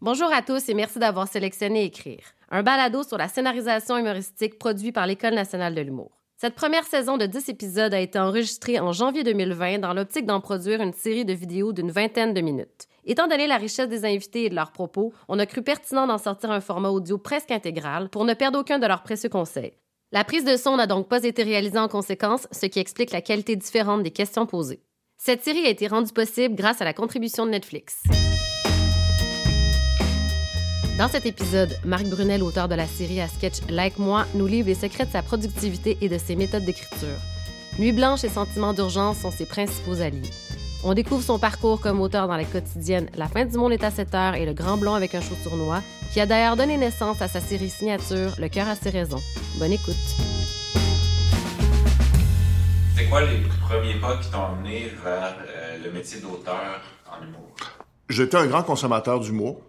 [0.00, 4.92] Bonjour à tous et merci d'avoir sélectionné Écrire, un balado sur la scénarisation humoristique produit
[4.92, 6.12] par l'École nationale de l'humour.
[6.36, 10.40] Cette première saison de 10 épisodes a été enregistrée en janvier 2020 dans l'optique d'en
[10.40, 12.86] produire une série de vidéos d'une vingtaine de minutes.
[13.06, 16.18] Étant donné la richesse des invités et de leurs propos, on a cru pertinent d'en
[16.18, 19.72] sortir un format audio presque intégral pour ne perdre aucun de leurs précieux conseils.
[20.12, 23.20] La prise de son n'a donc pas été réalisée en conséquence, ce qui explique la
[23.20, 24.84] qualité différente des questions posées.
[25.16, 28.04] Cette série a été rendue possible grâce à la contribution de Netflix.
[30.98, 34.66] Dans cet épisode, Marc Brunel, auteur de la série à sketch Like Moi, nous livre
[34.66, 37.16] les secrets de sa productivité et de ses méthodes d'écriture.
[37.78, 40.28] Nuit blanche et sentiments d'urgence sont ses principaux alliés.
[40.82, 43.92] On découvre son parcours comme auteur dans les quotidiennes La fin du monde est à
[43.92, 47.22] 7 heures et Le Grand Blond avec un show tournoi, qui a d'ailleurs donné naissance
[47.22, 49.22] à sa série signature Le cœur a ses raisons.
[49.60, 49.94] Bonne écoute.
[52.96, 57.54] C'est quoi les premiers pas qui t'ont amené vers euh, le métier d'auteur en humour?
[58.08, 59.60] J'étais un grand consommateur d'humour.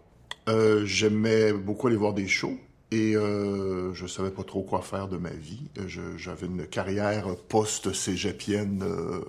[0.49, 2.57] Euh, J'aimais beaucoup aller voir des shows
[2.91, 5.69] et euh, je savais pas trop quoi faire de ma vie.
[6.17, 9.21] J'avais une carrière post-cégepienne euh,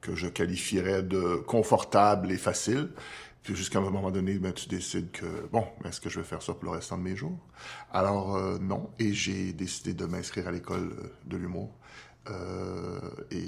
[0.00, 2.88] que je qualifierais de confortable et facile.
[3.44, 6.42] Puis jusqu'à un moment donné, ben, tu décides que, bon, est-ce que je vais faire
[6.42, 7.38] ça pour le restant de mes jours?
[7.92, 8.90] Alors, euh, non.
[8.98, 11.70] Et j'ai décidé de m'inscrire à l'école euh, de l'humour.
[12.30, 13.00] Euh,
[13.32, 13.44] et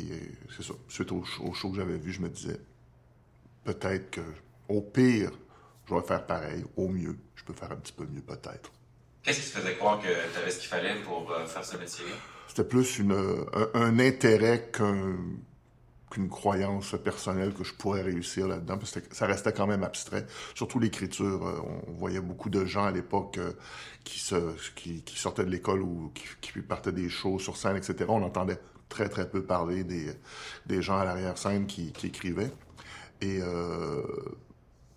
[0.57, 0.75] c'est ça.
[0.89, 2.59] Suite au, au show que j'avais vu, je me disais,
[3.65, 4.21] peut-être que,
[4.69, 5.31] au pire,
[5.89, 6.65] je vais faire pareil.
[6.77, 8.73] Au mieux, je peux faire un petit peu mieux, peut-être.
[9.23, 11.77] Qu'est-ce qui te faisait croire que tu avais ce qu'il fallait pour euh, faire ce
[11.77, 12.13] métier-là?
[12.49, 15.17] C'était plus une, un, un intérêt qu'un
[16.11, 20.27] qu'une croyance personnelle que je pourrais réussir là-dedans, parce que ça restait quand même abstrait.
[20.55, 21.45] Surtout l'écriture.
[21.45, 23.53] euh, On voyait beaucoup de gens à l'époque euh,
[24.05, 24.37] qui, se,
[24.77, 28.05] qui, qui sortaient de l'école ou qui, qui partaient des shows sur scène, etc.
[28.09, 30.13] On entendait très, très peu parler des,
[30.67, 32.53] des gens à l'arrière-scène qui, qui écrivaient.
[33.21, 34.03] Et euh,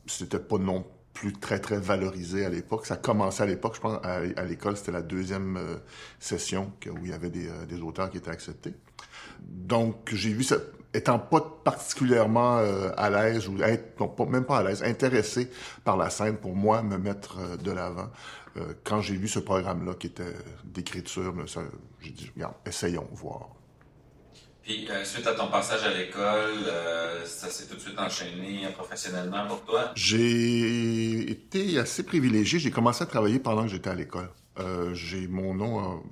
[0.08, 0.86] c'était pas non
[1.18, 2.86] plus très, très valorisé à l'époque.
[2.86, 5.78] Ça commençait à l'époque, je pense, à, l'école, c'était la deuxième euh,
[6.20, 8.76] session où il y avait des, euh, des auteurs qui étaient acceptés.
[9.42, 10.58] Donc, j'ai vu ça,
[10.94, 13.54] étant pas particulièrement euh, à l'aise, ou
[14.26, 15.50] même pas à l'aise, intéressé
[15.84, 18.10] par la scène, pour moi, me mettre de l'avant.
[18.84, 21.32] Quand j'ai vu ce programme-là qui était d'écriture,
[22.02, 23.57] j'ai dit, regarde, essayons, voir.
[24.67, 28.67] Puis, euh, suite à ton passage à l'école, euh, ça s'est tout de suite enchaîné
[28.76, 29.94] professionnellement pour toi?
[29.95, 32.60] J'ai été assez privilégié.
[32.60, 34.30] J'ai commencé à travailler pendant que j'étais à l'école.
[34.60, 36.04] Euh, j'ai mon nom a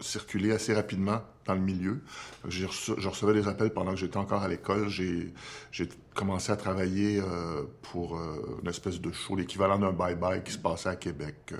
[0.00, 2.00] circulé assez rapidement dans le milieu.
[2.46, 4.88] Reçu- je recevais des appels pendant que j'étais encore à l'école.
[4.88, 5.32] J'ai
[6.14, 10.58] commencé à travailler euh, pour euh, une espèce de show, l'équivalent d'un bye-bye qui se
[10.58, 11.36] passait à Québec.
[11.52, 11.56] Euh,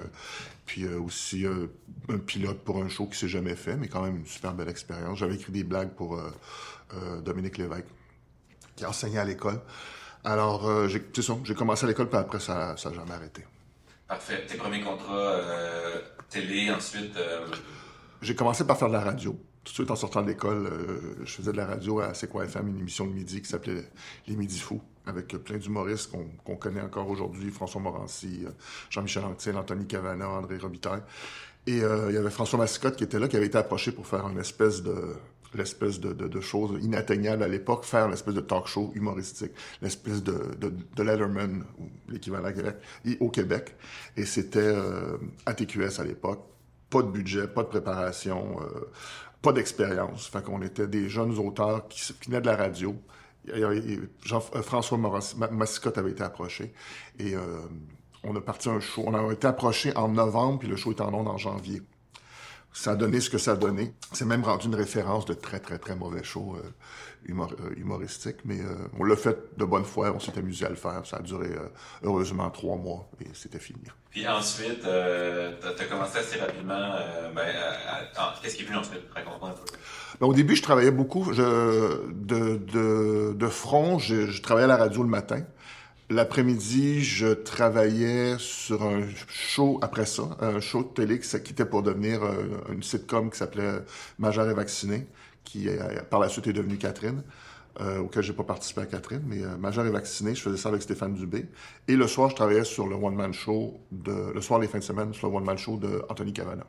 [0.67, 4.27] puis aussi un pilote pour un show qui s'est jamais fait, mais quand même une
[4.27, 5.19] super belle expérience.
[5.19, 6.21] J'avais écrit des blagues pour
[7.25, 7.87] Dominique Lévesque,
[8.77, 9.63] qui enseignait à l'école.
[10.25, 13.47] Alors, c'est ça, j'ai commencé à l'école, puis après, ça n'a jamais arrêté.
[14.07, 14.45] Parfait.
[14.47, 15.41] Tes premiers contrats
[16.29, 17.19] télé, ensuite...
[18.21, 19.41] J'ai commencé par faire de la radio.
[19.69, 22.35] Tout de suite en sortant de l'école, euh, je faisais de la radio à C'est
[22.35, 23.85] FM, une émission de midi qui s'appelait
[24.27, 26.11] Les Midi Fous, avec euh, plein d'humoristes
[26.43, 28.51] qu'on connaît encore aujourd'hui, François Morancy, euh,
[28.89, 31.03] Jean-Michel Anctil, Anthony Cavana, André Robitaille.
[31.67, 34.27] Et il y avait François Massicotte qui était là, qui avait été approché pour faire
[34.27, 35.17] une espèce de
[35.55, 39.53] l'espèce de, chose inatteignable à l'époque, faire l'espèce de talk show humoristique,
[39.83, 40.35] l'espèce de,
[40.97, 42.51] Letterman, ou l'équivalent
[43.21, 43.75] au Québec.
[44.17, 46.41] Et c'était euh, à l'époque.
[46.89, 48.57] Pas de budget, pas de préparation,
[49.43, 50.27] pas d'expérience.
[50.29, 52.95] Fait qu'on était des jeunes auteurs qui, qui de la radio.
[54.25, 54.99] Jean, euh, François
[55.51, 56.73] Massicotte avait été approché.
[57.19, 57.61] Et euh,
[58.25, 59.05] on a parti un show.
[59.07, 61.83] On a été approché en novembre, puis le show est en ondes en janvier.
[62.73, 63.93] Ça a donné ce que ça a donné.
[64.13, 66.63] C'est même rendu une référence de très, très, très mauvais show euh,
[67.27, 68.37] humor- euh, humoristique.
[68.45, 70.13] Mais euh, on l'a fait de bonne foi.
[70.15, 71.03] On s'est amusé à le faire.
[71.05, 71.49] Ça a duré,
[72.05, 73.11] heureusement, trois mois.
[73.21, 73.81] Et c'était fini.
[74.11, 76.93] Puis ensuite, t'as as commencé assez rapidement...
[77.35, 77.47] ben,
[78.43, 79.03] Qu'est-ce qui est venu ensuite?
[79.15, 79.65] Raconte-moi un peu.
[80.21, 83.99] Ben, au début, je travaillais beaucoup je, de, de, de front.
[83.99, 85.43] Je, je travaillais à la radio le matin.
[86.11, 91.53] L'après-midi, je travaillais sur un show après ça, un show de télé qui, s- qui
[91.53, 93.81] était pour devenir euh, une sitcom qui s'appelait
[94.19, 95.07] Majeur et vacciné,
[95.45, 97.23] qui euh, par la suite est devenue Catherine,
[97.81, 100.71] euh, auquel j'ai pas participé à Catherine, mais euh, Majeur et vacciné, je faisais ça
[100.71, 101.45] avec Stéphane Dubé.
[101.89, 104.85] Et le soir, je travaillais sur le one-man show, de, le soir, les fins de
[104.85, 106.65] semaine, sur le one-man show de Anthony Cavana.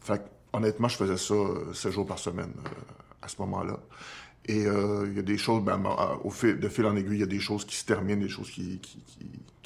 [0.00, 2.70] Fait honnêtement, je faisais ça euh, 7 jours par semaine euh,
[3.20, 3.80] à ce moment-là.
[4.46, 7.20] Et euh, il y a des choses, ben, ben, fil, de fil en aiguille, il
[7.20, 8.80] y a des choses qui se terminent, des choses qui,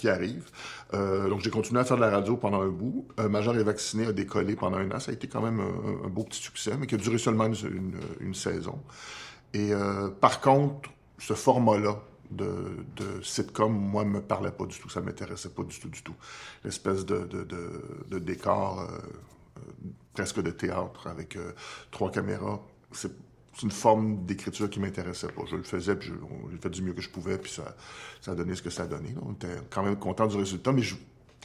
[0.04, 0.48] arrivent.
[0.94, 3.08] Euh, donc j'ai continué à faire de la radio pendant un bout.
[3.19, 5.00] Euh, Major est vacciné, a décollé pendant un an.
[5.00, 7.46] Ça a été quand même un, beau petit succès, mais qui a duré seulement
[8.20, 8.78] une, saison.
[9.52, 9.72] Et
[10.20, 12.84] par contre, ce format-là de,
[13.22, 14.88] sitcom, moi, me parlait pas du tout.
[14.88, 16.14] Ça m'intéressait pas du tout, du tout.
[16.64, 18.88] L'espèce de, décor
[20.14, 21.36] presque de théâtre avec
[21.90, 22.60] trois caméras,
[22.92, 23.12] c'est
[23.62, 25.43] une forme d'écriture qui m'intéressait pas.
[25.50, 26.10] Je le faisais, puis
[26.50, 27.76] j'ai fait du mieux que je pouvais, puis ça,
[28.20, 29.14] ça a donné ce que ça a donné.
[29.22, 30.82] On était quand même content du résultat, mais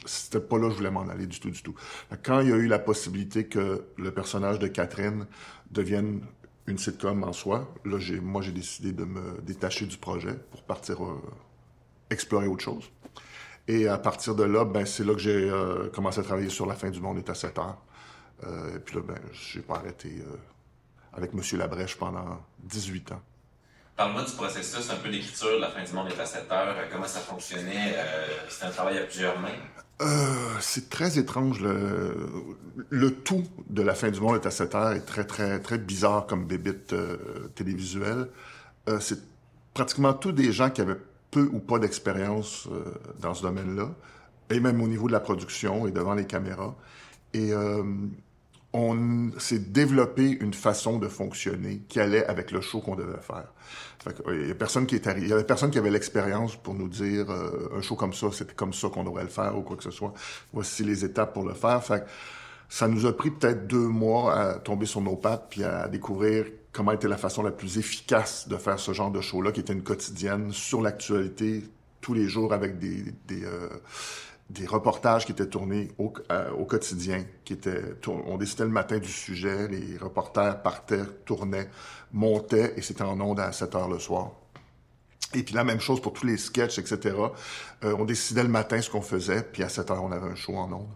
[0.06, 1.74] c'était pas là que je voulais m'en aller du tout, du tout.
[2.22, 5.26] Quand il y a eu la possibilité que le personnage de Catherine
[5.70, 6.20] devienne
[6.66, 7.72] une sitcom en soi.
[7.84, 11.20] Moi, j'ai décidé de me détacher du projet pour partir euh,
[12.10, 12.90] explorer autre chose.
[13.68, 16.66] Et à partir de là, ben, c'est là que j'ai euh, commencé à travailler sur
[16.66, 17.78] La fin du monde est à 7 heures.
[18.44, 20.22] Euh, et puis là, ben, j'ai pas arrêté
[21.16, 21.40] avec M.
[21.58, 23.22] Labrèche pendant 18 ans.
[23.96, 27.06] Parle-moi du processus, un peu d'écriture, La fin du monde est à 7 heures, comment
[27.06, 27.94] ça fonctionnait?
[28.48, 29.48] c'était un travail à plusieurs mains.
[30.02, 30.06] Euh,
[30.60, 31.60] c'est très étrange.
[31.60, 32.16] Le,
[32.90, 35.78] le, tout de la fin du monde est à 7 heures est très, très, très
[35.78, 37.16] bizarre comme bébite euh,
[37.54, 38.28] télévisuelle.
[38.88, 39.20] Euh, c'est
[39.72, 40.98] pratiquement tous des gens qui avaient
[41.30, 42.84] peu ou pas d'expérience euh,
[43.20, 43.90] dans ce domaine-là,
[44.50, 46.74] et même au niveau de la production et devant les caméras.
[47.32, 47.50] Et
[48.74, 53.46] on s'est développé une façon de fonctionner qui allait avec le show qu'on devait faire.
[54.32, 56.74] il y a personne qui est arrivé, il y avait personne qui avait l'expérience pour
[56.74, 59.62] nous dire euh, un show comme ça, c'était comme ça qu'on devrait le faire ou
[59.62, 60.12] quoi que ce soit.
[60.52, 61.82] Voici les étapes pour le faire.
[61.84, 62.04] Fait
[62.68, 66.46] ça nous a pris peut-être deux mois à tomber sur nos pattes puis à découvrir
[66.72, 69.72] comment était la façon la plus efficace de faire ce genre de show-là, qui était
[69.72, 71.62] une quotidienne sur l'actualité
[72.00, 73.68] tous les jours avec des, des euh,
[74.50, 79.08] des reportages qui étaient tournés au, euh, quotidien, qui étaient, on décidait le matin du
[79.08, 81.70] sujet, les reporters partaient, tournaient,
[82.12, 84.32] montaient, et c'était en ondes à 7 heures le soir.
[85.34, 87.16] Et puis la même chose pour tous les sketchs, etc.
[87.84, 90.34] Euh, on décidait le matin ce qu'on faisait, puis à 7 heures, on avait un
[90.34, 90.94] show en ondes.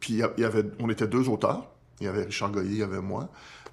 [0.00, 1.70] Puis il y avait, on était deux auteurs.
[2.00, 3.28] Il y avait Richard Goyer, il y avait moi.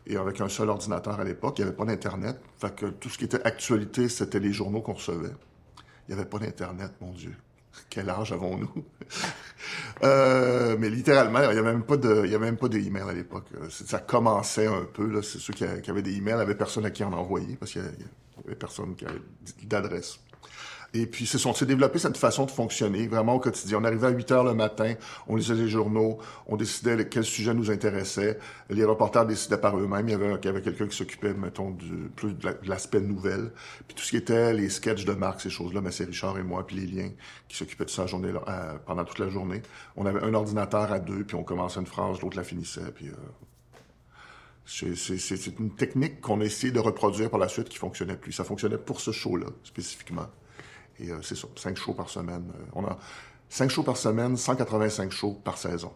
[0.07, 2.39] Et avec un seul ordinateur à l'époque, il n'y avait pas d'Internet.
[2.59, 5.33] Fait que tout ce qui était actualité, c'était les journaux qu'on recevait.
[6.07, 7.35] Il n'y avait pas d'Internet, mon Dieu.
[7.89, 8.71] Quel âge avons-nous?
[10.03, 13.03] euh, mais littéralement, il n'y avait même pas de, il y avait même pas d'email
[13.09, 13.47] à l'époque.
[13.69, 15.21] Ça commençait un peu, là.
[15.21, 17.87] C'est ceux qui, avaient des emails, avait personne à qui en envoyer parce qu'il n'y
[18.45, 19.21] avait personne qui avait
[19.63, 20.19] d'adresse.
[20.97, 23.79] Et puis, c'est développé cette façon de fonctionner vraiment au quotidien.
[23.81, 24.93] On arrivait à 8 heures le matin,
[25.27, 28.39] on lisait les journaux, on décidait quel sujet nous intéressait.
[28.69, 30.07] Les reporters décidaient par eux-mêmes.
[30.07, 31.75] Il y avait, quelqu'un qui s'occupait, mettons,
[32.15, 33.51] plus de l'aspect nouvelle.
[33.89, 36.43] Puis tout ce qui était les sketchs de marque, ces choses-là, mais c'est Richard et
[36.43, 37.15] moi, puis les
[37.49, 39.61] qui s'occupaient de ça journée, euh, pendant toute la journée.
[39.97, 43.09] On avait un ordinateur à deux, puis on commençait une phrase, l'autre la finissait, puis...
[43.09, 43.13] Euh,
[44.67, 48.31] c'est une technique qu'on a essayé de reproduire par la suite qui fonctionnait plus.
[48.31, 50.25] Ça fonctionnait pour ce show-là, spécifiquement.
[50.99, 52.51] Et euh, c'est ça, cinq shows par semaine.
[52.55, 52.97] Euh, on a
[53.49, 55.93] cinq shows par semaine, 185 shows par saison.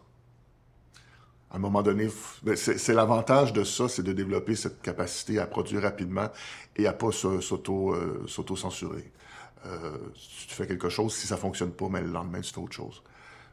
[1.52, 2.08] À un moment donné,
[2.44, 6.30] ben, c'est l'avantage de ça, c'est de développer cette capacité à produire rapidement
[6.76, 9.12] et à pas euh, s'auto-censurer.
[9.66, 9.98] Euh,
[10.48, 13.02] tu fais quelque chose, si ça fonctionne pas, mais le lendemain, tu fais autre chose.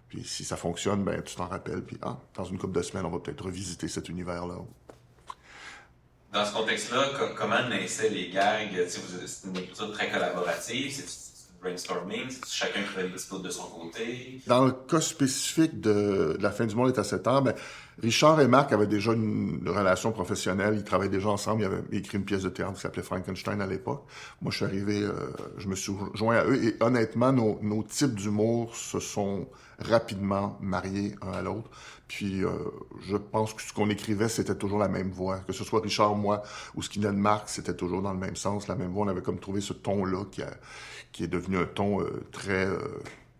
[0.09, 3.07] Puis si ça fonctionne, ben tu t'en rappelles, puis ah, dans une couple de semaines,
[3.07, 4.57] on va peut-être revisiter cet univers-là.
[6.33, 8.77] Dans ce contexte-là, comment naissaient les gags?
[8.89, 10.93] C'est une écriture très collaborative,
[12.47, 14.41] Chacun crée le de son côté?
[14.47, 17.55] Dans le cas spécifique de, La fin du monde est à 7 heures, ben,
[18.03, 20.75] Richard et Marc avaient déjà une relation professionnelle.
[20.77, 21.63] Ils travaillaient déjà ensemble.
[21.63, 24.05] Ils avaient écrit une pièce de théâtre qui s'appelait Frankenstein à l'époque.
[24.43, 25.13] Moi, je suis arrivé, euh,
[25.57, 26.63] je me suis joint à eux.
[26.63, 29.49] Et honnêtement, nos, nos types d'humour se sont
[29.79, 31.71] rapidement mariés un à l'autre.
[32.09, 32.51] Puis, euh,
[33.01, 35.39] je pense que ce qu'on écrivait, c'était toujours la même voix.
[35.41, 36.43] Que ce soit Richard, moi,
[36.75, 39.07] ou ce qui venait de Marc, c'était toujours dans le même sens, la même voix.
[39.07, 40.51] On avait comme trouvé ce ton-là qui, a,
[41.17, 42.79] qui est devenu un ton euh, très, euh,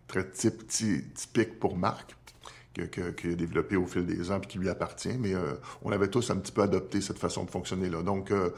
[0.07, 2.15] très typique pour Marc
[2.73, 6.09] qui a développé au fil des ans et qui lui appartient, mais euh, on avait
[6.09, 8.03] tous un petit peu adopté cette façon de fonctionner-là.
[8.03, 8.51] Donc, euh,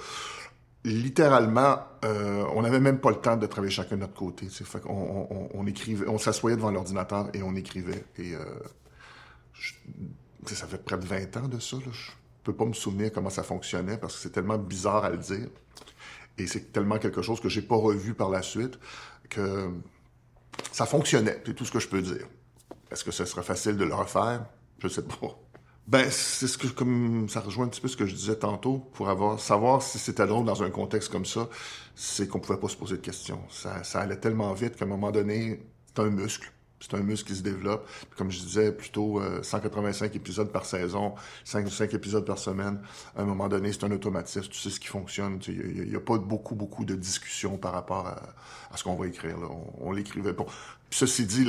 [0.83, 4.47] littéralement, on n'avait même pas le temps de travailler chacun de notre côté.
[4.87, 8.03] On, écrivait, on s'assoyait devant l'ordinateur et on écrivait.
[8.17, 8.33] Et
[10.47, 11.77] ça fait près de 20 ans de ça.
[11.77, 11.91] Là.
[11.93, 12.11] Je
[12.43, 15.47] peux pas me souvenir comment ça fonctionnait parce que c'est tellement bizarre à le dire.
[16.37, 18.79] Et c'est tellement quelque chose que j'ai pas revu par la suite
[19.29, 19.71] que
[20.71, 21.41] ça fonctionnait.
[21.45, 22.27] C'est tout ce que je peux dire.
[22.91, 24.45] Est-ce que ce serait facile de le refaire?
[24.79, 25.39] Je sais pas.
[25.87, 28.77] Ben, c'est ce que, comme, ça rejoint un petit peu ce que je disais tantôt,
[28.93, 31.49] pour avoir, savoir si c'était drôle dans un contexte comme ça,
[31.95, 33.41] c'est qu'on pouvait pas se poser de questions.
[33.49, 36.51] Ça, ça allait tellement vite qu'à un moment donné, c'est un muscle.
[36.79, 37.87] C'est un muscle qui se développe.
[38.17, 42.79] comme je disais, plutôt 185 euh, épisodes par saison, 5, 5 épisodes par semaine.
[43.15, 44.47] À un moment donné, c'est un automatisme.
[44.49, 45.39] Tu sais ce qui fonctionne.
[45.47, 49.37] Il n'y a, pas beaucoup, beaucoup de discussions par rapport à, ce qu'on va écrire.
[49.79, 50.33] On, l'écrivait.
[50.33, 50.45] Bon.
[50.89, 51.45] ceci dit,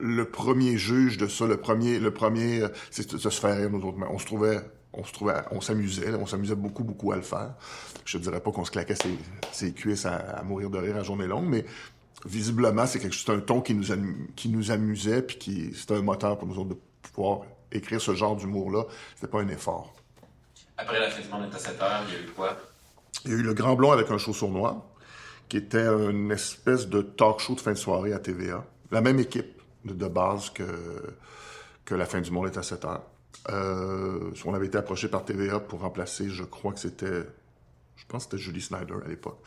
[0.00, 3.82] le premier juge de ça, le premier, le premier, c'est de se faire rire nous
[3.86, 3.98] autres.
[4.10, 4.60] On se trouvait,
[4.92, 7.54] on se trouvait, on s'amusait, on s'amusait beaucoup, beaucoup à le faire.
[8.04, 9.16] Je te dirais pas qu'on se claquait ses,
[9.52, 11.64] ses cuisses à, mourir de rire à journée longue, mais
[12.24, 13.86] visiblement, c'est quelque c'est un ton qui nous,
[14.36, 17.40] qui nous amusait, puis qui, c'était un moteur pour nous autres de pouvoir
[17.72, 18.84] écrire ce genre d'humour-là.
[19.14, 19.94] C'était pas un effort.
[20.76, 22.56] Après la fin du monde à 7 heures, il y a eu quoi?
[23.24, 24.82] Il y a eu Le Grand Blond avec un show noir,
[25.48, 28.64] qui était une espèce de talk show de fin de soirée à TVA.
[28.90, 30.64] La même équipe de, base que,
[31.84, 33.02] que La fin du monde est à 7 heures.
[33.48, 37.24] Euh, on avait été approché par TVA pour remplacer, je crois que c'était,
[37.96, 39.40] je pense que c'était Julie Snyder à l'époque.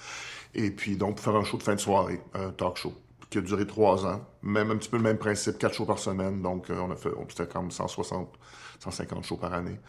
[0.56, 2.94] Et puis donc pour faire un show de fin de soirée, un talk show
[3.30, 5.98] qui a duré trois ans, même un petit peu le même principe, quatre shows par
[5.98, 8.30] semaine, donc euh, on a fait, c'était comme 160,
[8.80, 9.80] 150 shows par année.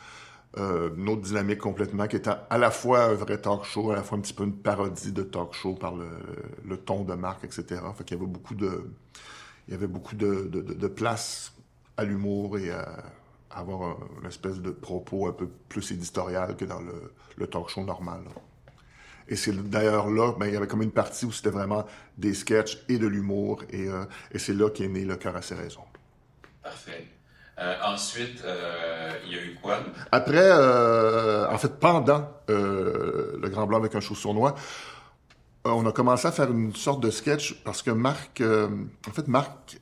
[0.57, 3.97] Euh, une autre dynamique complètement qui était à la fois un vrai talk show, à
[3.97, 7.45] la fois un petit peu une parodie de talk show par le, ton de marque,
[7.45, 7.83] etc.
[7.97, 8.91] Fait qu'il y avait beaucoup de,
[9.69, 11.53] il y avait beaucoup de, place
[11.97, 13.05] à l'humour et à,
[13.51, 16.81] avoir une espèce de propos un peu plus éditorial que dans
[17.37, 18.23] le talk show normal.
[19.29, 21.87] Et c'est d'ailleurs là, ben, il y avait comme une partie où c'était vraiment
[22.19, 25.43] des sketchs et de l'humour, et, euh, et c'est là qu'est né Le cœur à
[25.43, 25.85] ses raisons.
[26.63, 27.07] Parfait.
[27.59, 29.79] Euh, ensuite, euh, il y a eu quoi?
[30.11, 34.55] Après, en fait, pendant Le Grand Blanc avec un chauve sournois,
[35.65, 39.81] on a commencé à faire une sorte de sketch parce que Marc, en fait, Marc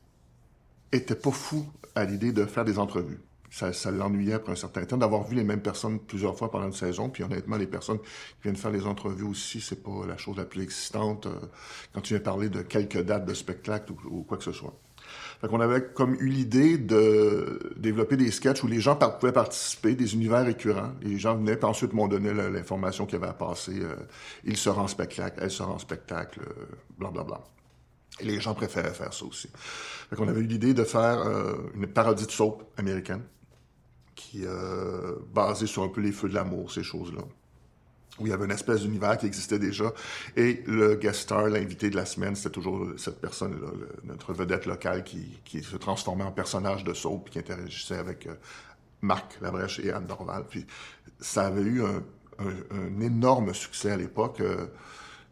[0.93, 3.21] était pas fou à l'idée de faire des entrevues
[3.53, 6.73] ça, l'ennuyait après un certain temps d'avoir vu les mêmes personnes plusieurs fois pendant une
[6.73, 7.11] saison.
[7.11, 10.47] Puis honnêtement, les personnes qui viennent faire les entrevues aussi, c'est pas la chose la
[10.47, 11.35] plus excitante euh,
[11.93, 14.73] quand tu viens parler de quelques dates de spectacle ou, quoi que ce soit.
[15.43, 19.95] Fait qu'on avait comme eu l'idée de développer des sketchs où les gens pouvaient participer,
[19.95, 20.93] des univers récurrents.
[21.03, 23.79] Les gens venaient, puis ensuite m'ont donné l'information qu'il y avait à passer.
[23.83, 23.97] Euh,
[24.45, 26.41] il sera en spectacle, elle sera en spectacle,
[26.99, 27.21] blablabla.
[27.21, 27.45] Euh, bla, bla.
[28.21, 29.49] Et les gens préféraient faire ça aussi.
[30.09, 31.27] Fait qu'on avait eu l'idée de faire
[31.75, 33.23] une parodie de soap américaine
[34.15, 37.23] qui euh, basé sur un peu les feux de l'amour, ces choses-là.
[38.19, 39.93] Où il y avait une espèce d'univers qui existait déjà.
[40.37, 43.69] Et le guest star, l'invité de la semaine, c'était toujours cette personne-là,
[44.05, 48.35] notre vedette locale qui, qui, se transformait en personnage de soap, qui interagissait avec euh,
[49.01, 50.45] Marc Labrèche et Anne Dorval.
[50.49, 50.67] Puis
[51.21, 54.41] ça avait eu un, énorme succès à l'époque.
[54.41, 54.67] Euh,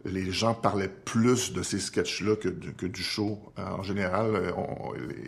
[0.04, 3.38] les gens parlaient plus de ces sketchs-là que, que, du show.
[3.58, 4.52] Euh, en général, euh,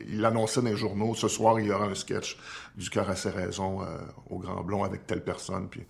[0.08, 2.38] il annonçait dans les journaux, ce soir, il y aura un sketch
[2.76, 3.86] du cœur à ses raisons euh,
[4.30, 5.68] au Grand Blond avec telle personne.
[5.68, 5.82] Puis,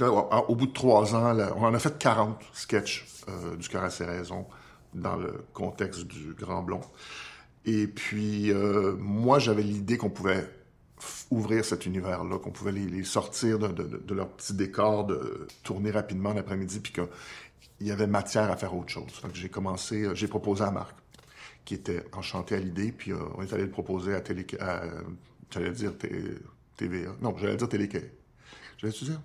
[0.00, 3.06] au, bout de trois ans, on en a fait 40 sketchs
[3.58, 4.46] du cœur à ses raisons
[4.94, 6.80] dans le contexte du Grand Blond.
[7.66, 8.50] Et puis,
[8.98, 10.48] moi, j'avais l'idée qu'on pouvait
[11.30, 16.80] ouvrir cet univers-là, qu'on pouvait les, sortir de, leur petit décor, de tourner rapidement l'après-midi,
[16.80, 17.02] puis que
[17.84, 19.20] il y avait matière à faire autre chose.
[19.34, 20.96] J'ai commencé, euh, j'ai proposé à Marc,
[21.66, 24.46] qui était enchanté à l'idée, puis euh, on est allé le proposer à Télé...
[25.50, 25.92] j'allais dire
[26.78, 27.10] TVA.
[27.20, 27.90] Non, j'allais dire Télé...
[28.78, 29.20] J'allais dire...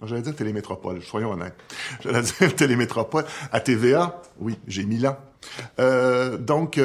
[0.00, 1.56] J'allais dire Télémétropole, soyons honnêtes.
[2.02, 3.24] J'allais dire Télémétropole.
[3.50, 5.20] À TVA, oui, j'ai là.
[5.80, 6.80] Euh, donc,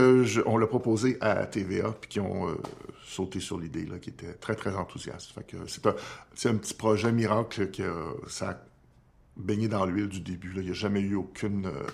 [0.48, 2.58] on l'a proposé à TVA, puis qui ont
[3.05, 5.32] sauté sur l'idée, là, qui était très, très enthousiaste.
[5.32, 5.86] Fait c'est
[6.50, 7.84] un, un, petit projet miracle que
[8.27, 8.65] ça
[9.38, 10.54] baigné dans l'huile du début.
[10.56, 11.88] Il n'y a jamais eu aucune, euh,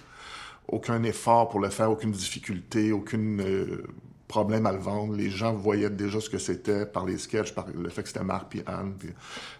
[0.67, 3.83] aucun effort pour le faire, aucune difficulté, aucun euh,
[4.27, 5.13] problème à le vendre.
[5.15, 8.23] Les gens voyaient déjà ce que c'était par les sketchs, par le fait que c'était
[8.23, 8.95] Marc et Anne.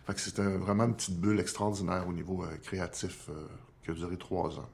[0.06, 3.30] Fait que c'était vraiment une petite bulle extraordinaire au niveau euh, créatif
[3.84, 4.70] qui a duré trois ans.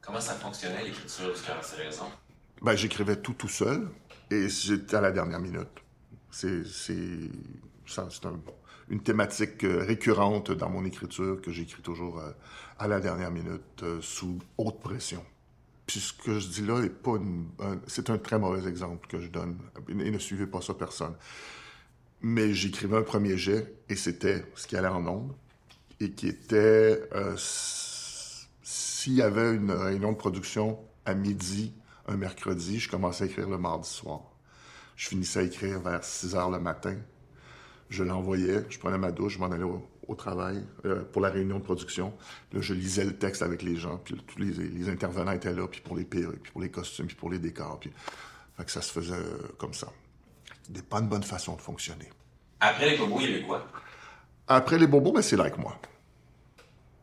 [0.00, 2.04] Comment ça fonctionnait l'écriture du cœur à raisons?
[2.62, 3.88] Ben, j'écrivais tout tout seul
[4.30, 5.68] et j'étais à la dernière minute.
[6.30, 7.30] C'est, c'est,
[7.86, 8.40] c'est un
[8.88, 12.30] une thématique euh, récurrente dans mon écriture que j'écris toujours euh,
[12.78, 15.24] à la dernière minute euh, sous haute pression.
[15.86, 16.80] Puis ce que je dis là
[17.86, 21.14] c'est un très mauvais exemple que je donne et ne suivez pas ça personne.
[22.22, 25.34] Mais j'écrivais un premier jet et c'était ce qui allait en ondes
[26.00, 27.02] et qui était
[27.36, 31.74] s'il y avait une réunion de production à midi
[32.06, 34.20] un mercredi, je commençais à écrire le mardi soir.
[34.96, 36.96] Je finissais à écrire vers 6 heures le matin
[37.90, 41.58] je l'envoyais, je prenais ma douche, je m'en allais au, travail euh, pour la réunion
[41.58, 42.12] de production.
[42.52, 45.80] Là, je lisais le texte avec les gens, puis tous les, intervenants étaient là, puis
[45.80, 47.80] pour les perruques, puis pour les costumes, puis pour les décors.
[47.80, 47.90] Puis...
[48.56, 49.88] Fait que ça se faisait euh, comme ça.
[50.62, 52.08] C'était pas une bonne façon de fonctionner.
[52.60, 53.66] Après les bobos, il y avait quoi?
[54.46, 55.76] Après les bobos, ben, c'est like moi.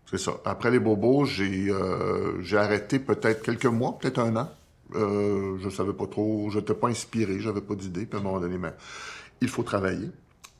[0.10, 0.34] C'est ça.
[0.46, 4.50] Après les bobos, j'ai euh, arrêté peut-être quelques mois, peut-être un an.
[4.94, 8.06] Je savais pas trop, je n'étais pas inspiré, j'avais pas d'idée.
[8.06, 8.74] Puis à un moment donné, mais
[9.42, 10.10] il faut travailler.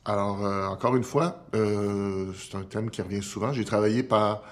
[0.04, 3.52] Alors, euh, encore une fois, euh, c'est un thème qui revient souvent.
[3.52, 4.42] J'ai travaillé par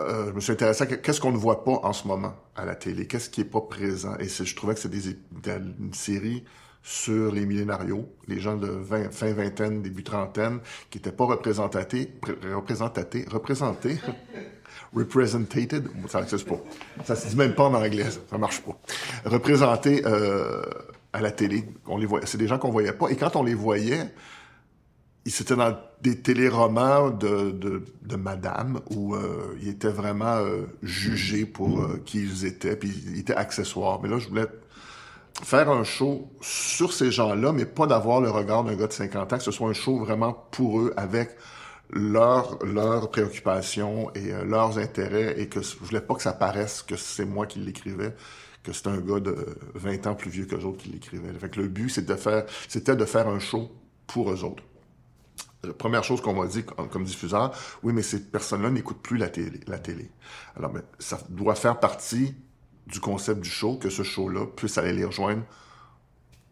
[0.00, 2.64] euh, je me suis intéressé à qu'est-ce qu'on ne voit pas en ce moment à
[2.64, 4.16] la télé, qu'est-ce qui est pas présent?
[4.18, 5.16] Et je trouvais que c'était
[5.56, 6.44] une série
[6.82, 12.14] sur les millénarios, les gens de 20, fin vingtaine, début trentaine, qui n'étaient pas représentés,
[13.30, 13.98] représentés,
[14.94, 16.58] represented, ça n'existe pas.
[17.04, 18.76] Ça se dit même pas en anglais, ça marche pas.
[19.24, 20.62] Représentés euh,
[21.12, 23.08] à la télé, on les c'est des gens qu'on voyait pas.
[23.08, 24.12] Et quand on les voyait,
[25.24, 30.62] ils étaient dans des téléromans de, de, de madame où euh, ils étaient vraiment euh,
[30.82, 34.00] jugés pour euh, qui ils étaient, puis ils étaient accessoires.
[34.02, 34.46] Mais là, je voulais
[35.42, 39.32] faire un show sur ces gens-là, mais pas d'avoir le regard d'un gars de 50
[39.32, 41.36] ans, que ce soit un show vraiment pour eux, avec
[41.92, 46.82] leurs leurs préoccupations et euh, leurs intérêts, et que je voulais pas que ça paraisse
[46.82, 48.14] que c'est moi qui l'écrivais,
[48.62, 49.36] que c'est un gars de
[49.74, 51.32] 20 ans plus vieux que autres qui l'écrivait.
[51.32, 53.70] Fait le but, c'était de faire, c'était de faire un show
[54.06, 54.62] pour eux autres.
[55.62, 59.28] La première chose qu'on m'a dit comme diffuseur, oui, mais ces personnes-là n'écoutent plus la
[59.28, 59.60] télé.
[59.66, 60.10] La télé.
[60.56, 62.34] Alors, ben, ça doit faire partie
[62.86, 65.42] du concept du show, que ce show-là puisse aller les rejoindre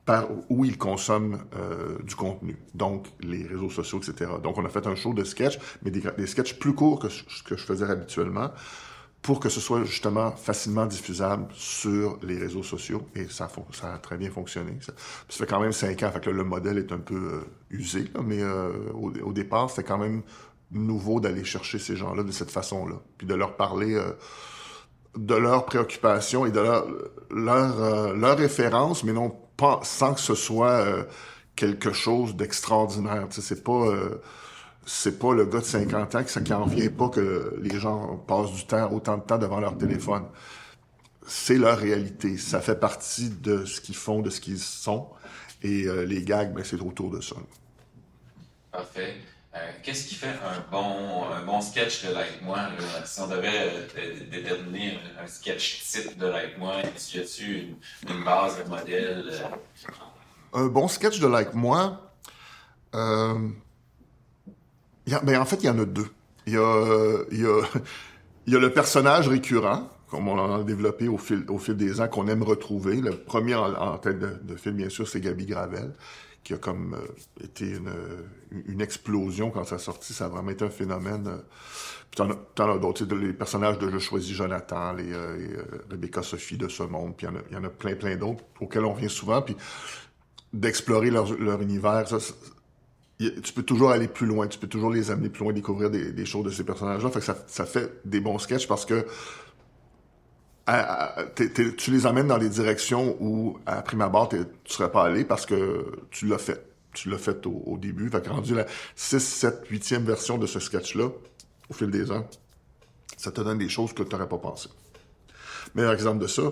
[0.08, 4.30] par où ils consomment euh, du contenu, donc les réseaux sociaux, etc.
[4.42, 7.10] Donc, on a fait un show de sketch, mais des, des sketchs plus courts que
[7.10, 8.50] ce que je faisais habituellement,
[9.20, 13.02] pour que ce soit justement facilement diffusable sur les réseaux sociaux.
[13.14, 14.78] Et ça, ça a très bien fonctionné.
[14.80, 14.94] Ça,
[15.28, 18.42] fait quand même cinq ans, fait que le modèle est un peu euh, usé, mais
[18.42, 20.22] euh, au, au, départ, c'était quand même
[20.70, 24.00] nouveau d'aller chercher ces gens-là de cette façon-là, puis de leur parler
[25.18, 26.86] de leurs préoccupations et de leur,
[27.30, 29.36] leur, leur référence, mais non
[29.82, 31.04] sans que ce soit euh,
[31.56, 33.26] quelque chose d'extraordinaire.
[33.30, 33.86] C'est pas
[34.88, 38.52] c'est pas le gars de 50 ans qui n'en vient pas que les gens passent
[38.52, 40.24] du temps, autant de temps devant leur téléphone.
[41.26, 42.38] C'est leur réalité.
[42.38, 45.08] Ça fait partie de ce qu'ils font, de ce qu'ils sont.
[45.62, 47.36] Et euh, les gags, ben, c'est autour de ça.
[49.58, 52.58] Euh, Qu'est-ce qui fait un bon, un bon sketch de Like Moi?
[53.04, 57.76] Si on devait euh, déterminer un sketch type de Like Moi, y a-t-il
[58.08, 59.24] une, base, un modèle?
[59.30, 60.58] Euh?
[60.60, 62.00] Un bon sketch de Like Moi,
[62.92, 63.34] a,
[65.22, 66.08] ben en fait, il y en a deux.
[66.46, 67.40] Il y a, y
[68.50, 71.44] y a le personnage récurrent, comme on a développé au fil,
[71.76, 73.00] des ans, qu'on aime retrouver.
[73.00, 75.92] Le premier en, en tête de, film, bien sûr, c'est Gabi Gravel,
[76.44, 77.92] qui a comme euh, été une,
[78.66, 80.12] une, explosion quand ça a sorti.
[80.12, 81.26] Ça a vraiment été un phénomène.
[81.26, 81.38] Euh,
[82.10, 82.22] puis
[82.54, 86.68] t'en as, d'autres, les personnages de Je choisis Jonathan, les, euh, euh, Rebecca Sophie de
[86.68, 89.56] ce monde, puis il y en a, plein, plein d'autres auxquels on vient souvent, puis
[90.52, 92.08] d'explorer leur, univers.
[92.08, 92.18] Ça,
[93.18, 96.12] tu peux toujours aller plus loin, tu peux toujours les amener plus loin, découvrir des,
[96.12, 97.10] des choses de ces personnages-là.
[97.10, 99.06] Fait que ça, ça fait des bons sketchs parce que
[101.34, 105.46] tu les amènes dans des directions où, à prime abord, tu serais pas allé parce
[105.46, 106.64] que tu l'as fait.
[106.94, 108.10] Tu l'as fait au, début.
[108.10, 111.08] Fait que rendu la 6, 7, 8e version de ce sketch-là,
[111.68, 112.26] au fil des ans,
[113.16, 114.68] ça te donne des choses que tu n'aurais pas pensé.
[115.74, 116.42] Meilleur exemple de ça,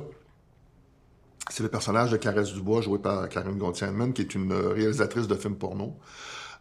[1.51, 5.35] c'est le personnage de Caresse Dubois, joué par Karine Gontier-Mann, qui est une réalisatrice de
[5.37, 5.97] films porno.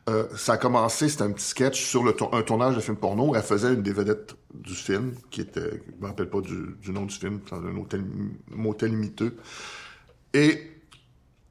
[0.08, 2.96] Euh, ça a commencé, c'était un petit sketch sur le tour, un tournage de film
[2.96, 3.36] porno.
[3.36, 6.92] Elle faisait une des vedettes du film, qui était, je me rappelle pas du, du
[6.92, 8.04] nom du film, dans un hôtel,
[8.50, 9.36] motel miteux.
[10.34, 10.76] Et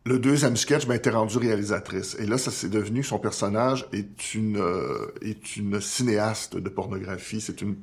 [0.07, 2.17] le deuxième sketch ben, était rendu réalisatrice.
[2.21, 7.41] Et là, ça s'est devenu, son personnage est une euh, est une cinéaste de pornographie.
[7.41, 7.77] C'est une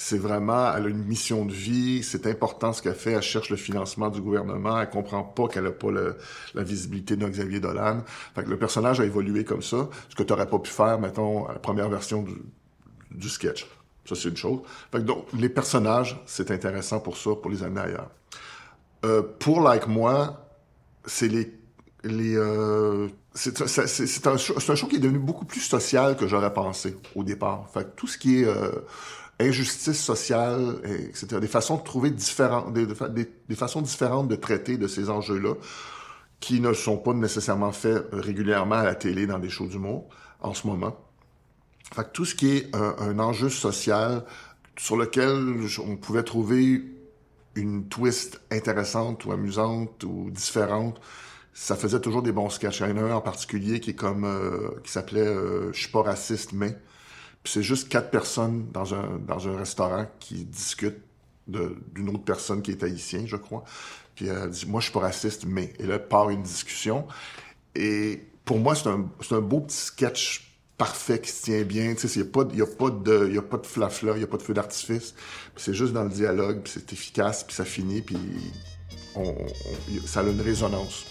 [0.00, 3.50] c'est vraiment, elle a une mission de vie, c'est important ce qu'elle fait, elle cherche
[3.50, 8.04] le financement du gouvernement, elle comprend pas qu'elle a pas la visibilité d'un Xavier Dolan.
[8.36, 11.46] Fait le personnage a évolué comme ça, ce que tu n'aurais pas pu faire, mettons,
[11.46, 12.24] à la première version
[13.10, 13.66] du, sketch.
[14.04, 14.60] Ça, c'est une chose.
[14.92, 18.10] Fait donc, les personnages, c'est intéressant pour ça, pour les amener ailleurs.
[19.04, 20.48] Euh, pour Like Moi,
[21.06, 21.52] c'est les
[22.04, 23.60] les euh, c'est
[24.26, 27.68] un, un, show qui est devenu beaucoup plus social que j'aurais pensé au départ.
[27.72, 28.70] Fait tout ce qui est euh,
[29.40, 35.10] injustice sociale, etc., des façons de trouver différentes, des, façons différentes de traiter de ces
[35.10, 35.54] enjeux-là,
[36.40, 40.08] qui ne sont pas nécessairement faits régulièrement à la télé dans des shows d'humour
[40.40, 40.96] en ce moment.
[41.94, 44.24] Fait tout ce qui est un, un enjeu social
[44.76, 46.84] sur lequel on pouvait trouver
[47.54, 51.00] une twist intéressante ou amusante ou différente,
[51.52, 52.80] ça faisait toujours des bons sketchs.
[52.80, 55.80] Il y en a un en particulier qui est comme euh, qui s'appelait euh, Je
[55.80, 56.78] suis pas raciste, mais
[57.42, 61.02] puis c'est juste quatre personnes dans un dans un restaurant qui discutent
[61.46, 63.64] d'une autre personne qui est haïtien, je crois.
[64.14, 65.72] Puis elle dit Moi, je suis pas raciste, mais.
[65.78, 67.06] Et là, part une discussion.
[67.74, 71.94] Et pour moi, c'est un, un beau petit sketch parfait qui se tient bien.
[71.94, 74.42] Tu sais, il n'y a pas, de, y de flafla, il n'y a pas de
[74.42, 75.14] feu d'artifice.
[75.56, 78.16] c'est juste dans le dialogue, puis c'est efficace, puis ça finit, puis
[79.14, 81.04] on, on, ça a une résonance.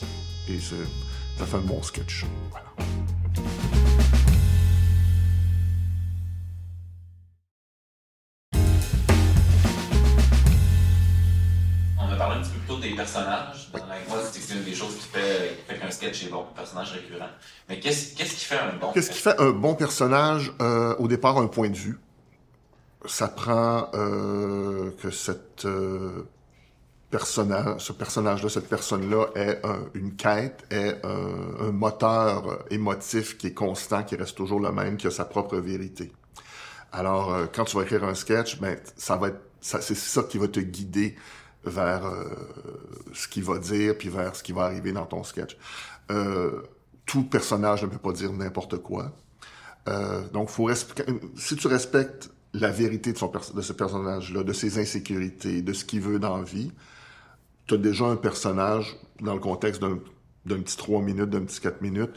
[0.49, 2.25] Et ça fait un bon sketch.
[2.49, 3.76] Voilà.
[13.07, 13.69] Personnages.
[13.71, 17.29] Dans moi, c'est une des choses qui fait, qu'un sketch est bon, un personnage récurrent.
[17.69, 21.37] Mais qu'est-ce qui fait un bon Qu'est-ce qui fait un bon personnage euh, Au départ,
[21.37, 21.99] un point de vue?
[23.05, 26.27] Ça prend euh, que cette euh,
[27.09, 29.27] personnage, ce personnage-là, cette personne-là
[29.63, 34.97] un- une quête, ait un, moteur émotif qui est constant, qui reste toujours le même,
[34.97, 36.11] qui a sa propre vérité.
[36.91, 40.47] Alors, quand tu vas écrire un sketch, ben, ça va être, c'est ça qui va
[40.47, 41.15] te guider
[41.63, 42.25] vers euh,
[43.13, 45.57] ce qu'il va dire, puis vers ce qui va arriver dans ton sketch.
[46.11, 46.61] Euh,
[47.05, 49.11] tout personnage ne peut pas dire n'importe quoi.
[49.87, 50.69] Euh, donc, faut
[51.35, 55.85] si tu respectes la vérité de, son de ce personnage-là, de ses insécurités, de ce
[55.85, 56.71] qu'il veut dans la vie,
[57.67, 61.81] tu as déjà un personnage dans le contexte d'un petit 3 minutes, d'un petit 4
[61.81, 62.11] minutes,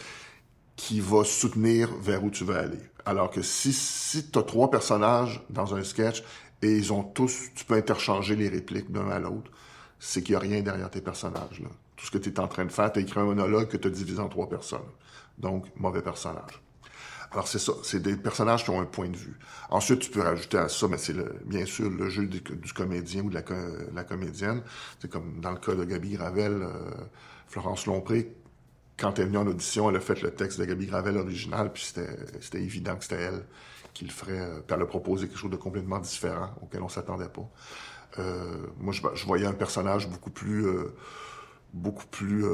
[0.77, 2.79] qui va soutenir vers où tu veux aller.
[3.05, 6.23] Alors que si, si tu as trois personnages dans un sketch
[6.63, 9.51] et ils ont tous, tu peux interchanger les répliques d'un à l'autre,
[9.99, 11.63] c'est qu'il n'y a rien derrière tes personnages.
[11.97, 13.77] Tout ce que tu es en train de faire, tu as écrit un monologue que
[13.77, 14.89] tu as divisé en trois personnes.
[15.39, 16.63] Donc, mauvais personnage.
[17.33, 17.73] Alors, c'est ça.
[17.85, 19.39] C'est des personnages qui ont un point de vue.
[19.69, 21.15] Ensuite, tu peux rajouter à ça, mais c'est
[21.47, 22.43] bien sûr le jeu du,
[22.75, 23.55] comédien ou de la, co-
[23.95, 24.63] la comédienne.
[24.99, 26.91] C'est comme dans le cas de Gabi Gravel, euh,
[27.47, 28.35] Florence Lompré,
[28.99, 31.73] quand elle est venue en audition, elle a fait le texte de Gabi Gravel original,
[31.73, 33.47] puis c'était évident que c'était elle
[33.95, 34.41] qui le ferait.
[34.41, 37.49] euh, a proposé quelque chose de complètement différent, auquel on s'attendait pas.
[38.19, 40.67] Euh, moi, je, voyais un personnage beaucoup plus...
[40.67, 40.95] euh,
[41.73, 42.45] beaucoup plus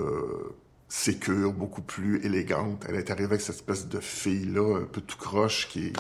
[0.89, 2.85] sécure, beaucoup plus élégante.
[2.89, 5.93] Elle est arrivée avec cette espèce de fille-là, un peu tout croche, qui est,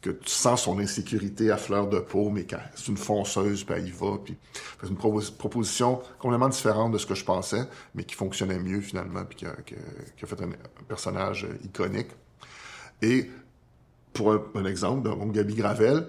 [0.00, 3.74] que tu sens son insécurité à fleur de peau, mais qu'elle- c'est une fonceuse, puis
[3.76, 4.18] elle y va.
[4.24, 4.36] Puis
[4.80, 7.62] c'est une propos- proposition complètement différente de ce que je pensais,
[7.94, 12.08] mais qui fonctionnait mieux finalement, puis qui a, fait un, un personnage iconique.
[13.00, 13.30] Et
[14.12, 16.06] pour un, exemple, donc Gabi Gravel,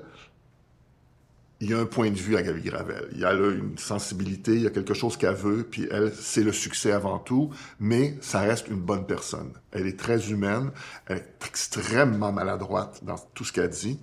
[1.60, 3.08] il y a un point de vue à Gabi Gravel.
[3.14, 6.12] Il y a là une sensibilité, il y a quelque chose qu'elle veut, puis elle,
[6.14, 9.52] c'est le succès avant tout, mais ça reste une bonne personne.
[9.72, 10.72] Elle est très humaine,
[11.08, 13.98] elle est extrêmement maladroite dans tout ce qu'elle dit,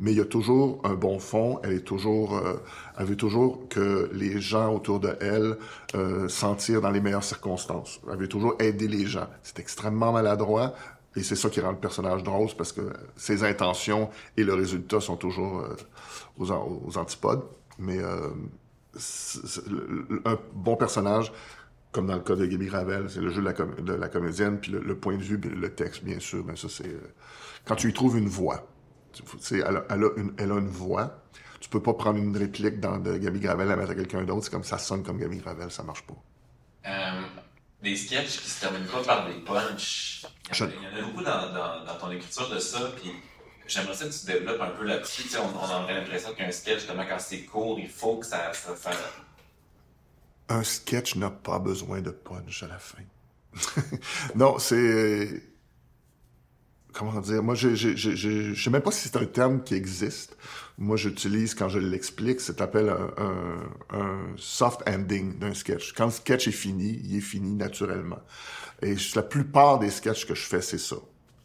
[0.00, 2.60] mais il y a toujours un bon fond, elle est toujours, euh,
[2.98, 5.56] elle veut toujours que les gens autour de elle
[5.94, 8.00] euh, s'en tirent dans les meilleures circonstances.
[8.10, 9.28] Elle veut toujours aider les gens.
[9.42, 10.74] C'est extrêmement maladroit,
[11.16, 15.00] et c'est ça qui rend le personnage drôle, parce que ses intentions et le résultat
[15.00, 15.76] sont toujours euh,
[16.38, 17.42] aux, an- aux antipodes.
[17.78, 18.30] Mais euh,
[20.24, 21.32] un bon personnage,
[21.92, 24.94] comme dans le cas de Gaby Ravel, c'est le jeu de la, comédienne, puis le,
[24.96, 26.42] point de vue, le texte, bien sûr.
[26.44, 27.12] Ben ça, c'est euh,
[27.64, 28.66] quand tu y trouves une voix.
[29.52, 31.22] Elle, a, elle, a une, voix.
[31.60, 34.44] Tu peux pas prendre une réplique dans de Gaby Gravel la mettre à quelqu'un d'autre.
[34.44, 36.14] C'est comme ça sonne comme Gaby Gravel, ça marche pas.
[36.86, 37.22] Euh,
[37.84, 40.24] des sketchs qui se terminent pas par des punchs.
[40.50, 42.48] Il y en a, Je- il y en a beaucoup dans, dans, dans ton écriture
[42.50, 43.12] de ça, puis
[43.68, 45.22] j'aimerais ça que tu développes un peu là-dessus.
[45.22, 48.26] Tu sais, on, on aurait l'impression qu'un sketch, justement, quand c'est court, il faut que
[48.26, 48.90] ça, ça, ça-
[50.48, 53.02] Un sketch n'a pas besoin de punch à la fin.
[54.34, 55.42] non, c'est.
[56.94, 57.42] Comment dire?
[57.42, 60.36] Moi, je je sais même pas si c'est un terme qui existe.
[60.78, 65.92] Moi, j'utilise, quand je l'explique, ça s'appelle un, soft ending d'un sketch.
[65.92, 68.20] Quand le sketch est fini, il est fini naturellement.
[68.80, 70.96] Et la plupart des sketchs que je fais, c'est ça.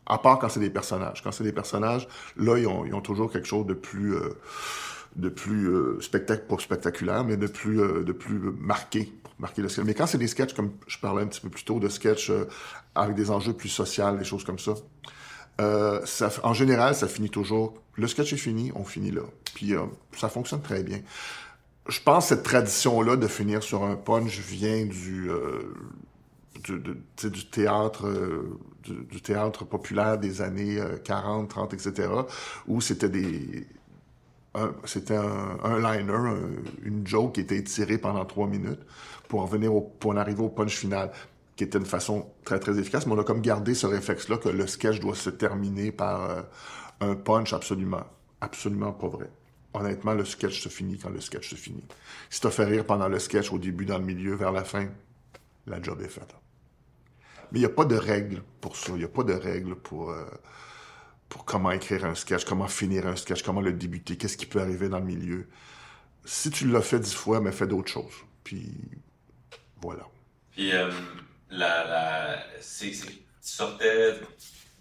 [0.06, 1.24] À part quand c'est des personnages.
[1.24, 2.08] Quand c'est des personnages,
[2.38, 4.38] là, ils ont, toujours quelque chose de plus, euh,
[5.16, 9.84] de plus euh, spectaculaire, mais de plus, euh, de plus marqué, marquer le.
[9.84, 12.32] Mais quand c'est des sketchs, comme je parlais un petit peu plus tôt, de sketchs
[12.96, 14.74] avec des enjeux plus sociaux, des choses comme ça,
[15.60, 16.00] euh,
[16.44, 17.74] en général, ça finit toujours.
[17.96, 19.24] Le sketch est fini, on finit là.
[19.54, 19.84] Puis euh,
[20.18, 21.00] ça fonctionne très bien.
[21.88, 25.30] Je pense que cette tradition-là de finir sur un punch vient du,
[29.24, 32.10] théâtre, populaire des années euh, 40, 30, etc.,
[32.68, 33.08] où c'était
[34.56, 36.38] un- liner, un-
[36.84, 38.82] une joke qui était étirée pendant trois minutes
[39.28, 41.12] pour en arriver au punch final,
[41.60, 43.06] qui était une façon très très efficace.
[43.06, 46.42] Mais on a comme gardé ce réflexe-là que le sketch doit se terminer par euh,
[47.02, 48.06] un punch absolument,
[48.40, 49.30] absolument pas vrai.
[49.74, 51.84] Honnêtement, le sketch se finit quand le sketch se finit.
[52.30, 54.88] Si t'as fait rire pendant le sketch, au début, dans le milieu, vers la fin,
[55.68, 56.34] la job est faite.
[57.52, 58.94] Mais il n'y a pas de règle pour ça.
[58.94, 60.24] Il n'y a pas de règle pour, euh,
[61.28, 64.62] pour comment écrire un sketch, comment finir un sketch, comment le débuter, qu'est-ce qui peut
[64.62, 65.50] arriver dans le milieu.
[66.24, 68.16] Si tu l'as fait dix fois, mais fais d'autres choses.
[68.46, 68.72] Puis
[69.82, 70.08] voilà.
[70.54, 70.90] Puis, euh,
[71.52, 73.08] la, la, c'est, tu
[73.42, 74.14] sortais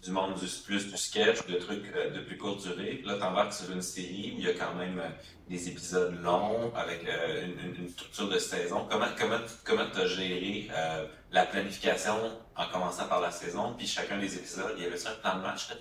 [0.03, 3.01] du monde du plus du sketch, de trucs euh, de plus courte durée.
[3.05, 5.09] Là, t'embarques sur une série où il y a quand même euh,
[5.49, 8.87] des épisodes longs avec euh, une, une- une structure de saison.
[8.89, 12.13] Comment comment comment t'as géré euh, la planification
[12.55, 15.41] en commençant par la saison, puis chacun des épisodes, il y avait un plan de
[15.41, 15.73] match ça?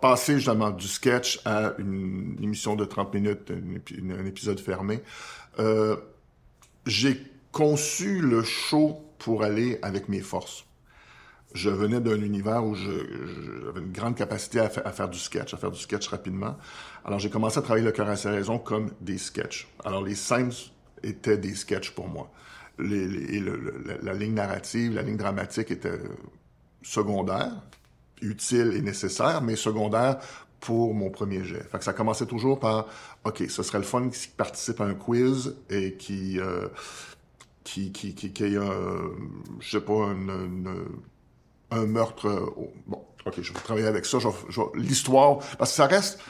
[0.00, 4.60] Passer justement du sketch à une émission de 30 minutes, un, épi- une- un épisode
[4.60, 5.02] fermé,
[5.58, 5.96] euh,
[6.86, 10.64] j'ai conçu le show pour aller avec mes forces.
[11.54, 15.70] Je venais d'un univers où j'avais une grande capacité à, faire du sketch, à faire
[15.70, 16.56] du sketch rapidement.
[17.04, 19.68] Alors j'ai commencé à travailler le cœur à ses raisons comme des sketchs.
[19.84, 20.50] Alors les scènes
[21.04, 22.32] étaient des sketchs pour moi.
[22.78, 26.00] La, ligne narrative, la ligne dramatique était
[26.82, 27.52] secondaire,
[28.22, 30.18] utile et nécessaire, mais secondaire
[30.58, 31.62] pour mon premier jet.
[31.80, 32.86] Ça commençait toujours par,
[33.24, 36.40] OK, ce serait le fun qui participe à un quiz et qui...
[36.40, 36.66] Euh,
[37.64, 39.10] qui, qui, qui, qui ait un,
[39.60, 40.28] je sais pas, un,
[41.70, 42.52] un, meurtre.
[42.56, 44.18] Oh, bon, ok, je vais travailler avec ça.
[44.74, 46.20] L'histoire, parce que ça reste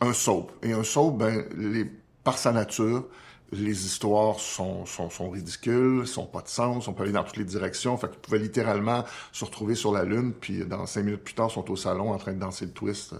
[0.00, 0.52] un soap.
[0.62, 1.90] Et un soap, ben, les,
[2.24, 3.04] par sa nature,
[3.52, 7.38] les histoires sont, sont, sont ridicules, sont pas de sens, on peut aller dans toutes
[7.38, 7.96] les directions.
[7.96, 11.50] Fait qu'ils pouvaient littéralement se retrouver sur la Lune, puis dans cinq minutes plus tard,
[11.50, 13.14] sont au salon en train de danser le twist.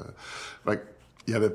[0.66, 0.82] Fait
[1.26, 1.54] il y avait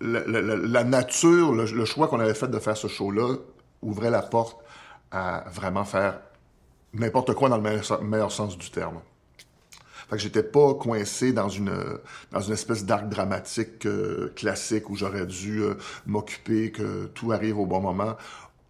[0.00, 3.34] la, nature, le choix qu'on avait fait de faire ce show-là
[3.82, 4.58] ouvrait la porte
[5.10, 6.20] à vraiment faire
[6.94, 7.62] n'importe quoi dans le
[8.02, 9.00] meilleur, sens du terme.
[10.08, 11.98] Fait que j'étais pas coincé dans une
[12.30, 15.74] dans une espèce d'arc dramatique euh, classique où j'aurais dû euh,
[16.06, 18.16] m'occuper que tout arrive au bon moment.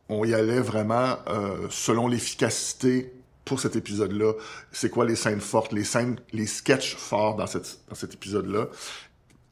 [0.08, 3.12] On y allait vraiment euh, selon l'efficacité
[3.44, 4.32] pour cet épisode-là.
[4.72, 8.66] C'est quoi les scènes fortes, les scènes, les sketchs forts dans, cette, dans cet épisode-là?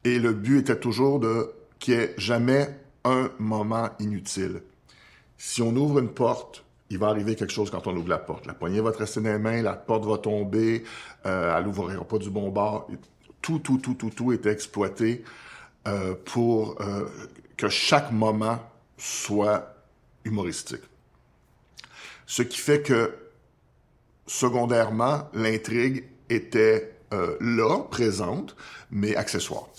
[0.03, 4.61] Et le but était toujours de qu'il n'y ait jamais un moment inutile.
[5.37, 8.45] Si on ouvre une porte, il va arriver quelque chose quand on ouvre la porte.
[8.45, 10.83] La poignée va te rester dans les mains, la porte va tomber,
[11.25, 12.87] euh, elle n'ouvrira pas du bon bord.
[13.41, 15.23] Tout, tout, tout, tout, tout était exploité
[15.87, 17.05] euh, pour euh,
[17.55, 18.59] que chaque moment
[18.97, 19.75] soit
[20.25, 20.81] humoristique.
[22.25, 23.15] Ce qui fait que,
[24.25, 28.55] secondairement, l'intrigue était euh, là, présente,
[28.91, 29.69] mais accessoire.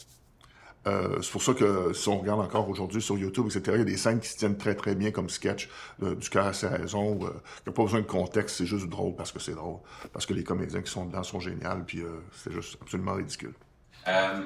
[0.88, 3.82] Euh, c'est pour ça que si on regarde encore aujourd'hui sur YouTube, etc., il y
[3.82, 5.68] a des scènes qui se tiennent très très bien comme sketch
[6.02, 7.18] euh, du cœur à ses raisons.
[7.22, 9.78] Euh, il n'y a pas besoin de contexte, c'est juste drôle parce que c'est drôle.
[10.12, 13.54] Parce que les comédiens qui sont dedans sont géniaux, puis euh, c'est juste absolument ridicule.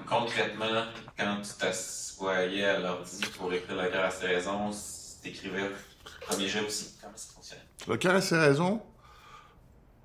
[0.08, 0.84] Concrètement,
[1.16, 4.70] quand tu t'assoyais à l'ordi pour écrire le cœur à ses raisons,
[5.22, 5.70] t'écrivais
[6.26, 6.96] premier jeu aussi.
[7.00, 7.62] Comment ça fonctionnait?
[7.86, 8.82] Le cœur à ses raisons,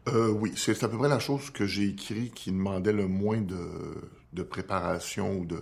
[0.07, 3.41] euh, oui, c'est à peu près la chose que j'ai écrit qui demandait le moins
[3.41, 3.57] de,
[4.33, 5.59] de préparation ou de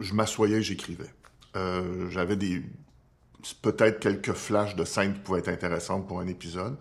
[0.00, 1.10] je m'assoyais, j'écrivais.
[1.56, 2.62] Euh, J'avais des
[3.62, 6.76] peut-être quelques flashs de scènes qui pouvaient être intéressantes pour un épisode,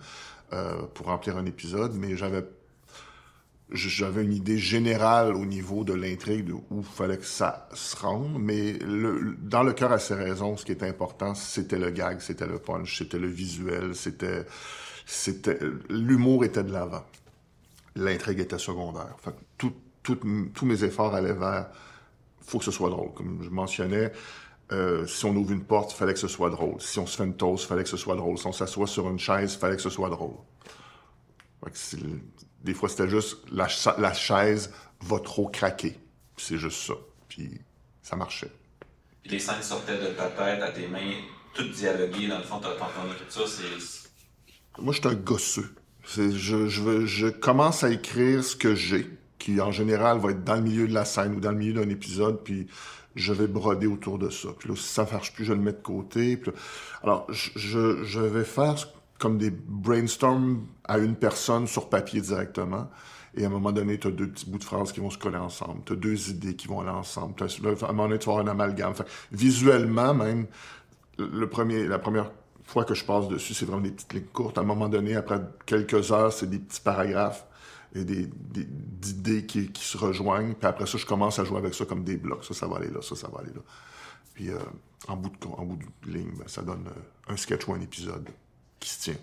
[0.54, 2.43] euh, pour remplir un épisode, mais j'avais
[4.23, 8.80] une idée générale au niveau de l'intrigue où il fallait que ça se rende, mais
[9.39, 12.58] dans le cœur à ses raisons, ce qui est important, c'était le gag, c'était le
[12.58, 14.45] punch, c'était le visuel, c'était
[15.89, 17.06] l'humour était de l'avant,
[17.95, 19.15] l'intrigue était secondaire.
[19.58, 21.67] Tous mes efforts allaient vers
[22.46, 23.14] faut que ce soit drôle.
[23.14, 24.12] Comme je mentionnais,
[24.72, 26.82] euh, si on ouvre une porte, il fallait que ce soit drôle.
[26.82, 28.38] Si on se fait une toast, il fallait que ce soit drôle.
[28.38, 30.36] Si on s'assoit sur une chaise, il fallait que ce soit drôle.
[32.64, 36.00] des fois, c'était juste la, la, chaise va trop craquer.
[36.38, 36.96] C'est juste ça.
[37.30, 37.62] Puis
[38.02, 38.52] ça marchait.
[39.22, 41.14] Puis les scènes sortaient de ta tête à tes mains,
[41.54, 42.28] toutes dialoguées.
[42.28, 42.72] Dans le fond, ton,
[43.12, 44.82] écriture, c'est.
[44.82, 45.76] Moi, je suis un gosseux.
[46.04, 49.10] Je, je, je commence à écrire ce que j'ai
[49.46, 51.74] qui en général va être dans le milieu de la scène ou dans le milieu
[51.74, 52.66] d'un épisode, puis
[53.16, 54.50] je vais broder autour de ça.
[54.58, 56.42] Puis là, si ça ne marche plus, je le mets de côté.
[57.04, 58.76] Alors, je, vais faire
[59.20, 62.90] comme des brainstorms à une personne sur papier directement.
[63.38, 65.20] Et à un moment donné, tu as deux petits bouts de phrases qui vont se
[65.20, 65.82] coller ensemble.
[65.86, 67.36] Tu as deux idées qui vont aller ensemble.
[67.40, 68.94] À un moment donné, tu vas avoir un amalgame.
[69.32, 70.48] Visuellement, même,
[71.20, 72.32] le premier, la première
[72.64, 74.58] fois que je passe dessus, c'est vraiment des petites lignes courtes.
[74.58, 77.46] À un moment donné, après quelques heures, c'est des petits paragraphes
[77.96, 80.54] et des, des d'idées qui, qui, se rejoignent.
[80.54, 82.44] Puis après ça, je commence à jouer avec ça comme des blocs.
[82.44, 83.62] Ça, ça va aller là, ça, ça va aller là.
[84.34, 84.60] Puis euh,
[85.08, 87.82] en, bout de, en bout de ligne, ben, ça donne euh, un sketch ou un
[87.82, 88.30] épisode
[88.80, 89.18] qui se tient.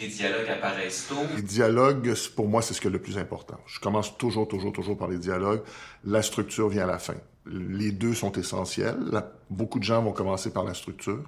[0.00, 1.16] Les dialogues apparaissent tôt.
[1.36, 3.58] Les dialogues, pour moi, c'est ce qui est le plus important.
[3.66, 5.62] Je commence toujours, toujours, toujours par les dialogues.
[6.04, 7.14] La structure vient à la fin.
[7.46, 8.98] Les deux sont essentiels.
[9.12, 11.22] La, beaucoup de gens vont commencer par la structure,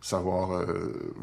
[0.00, 1.14] savoir euh,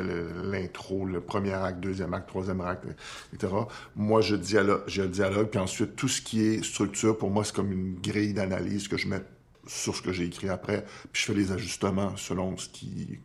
[0.00, 2.84] l'intro, le premier acte, deuxième acte, troisième acte,
[3.32, 3.52] etc.
[3.96, 7.44] Moi, je dialogue, j'ai le dialogue, puis ensuite, tout ce qui est structure, pour moi,
[7.44, 9.22] c'est comme une grille d'analyse que je mets
[9.66, 13.20] sur ce que j'ai écrit après, puis je fais les ajustements selon ce qui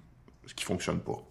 [0.45, 1.21] ce qui fonctionne pas.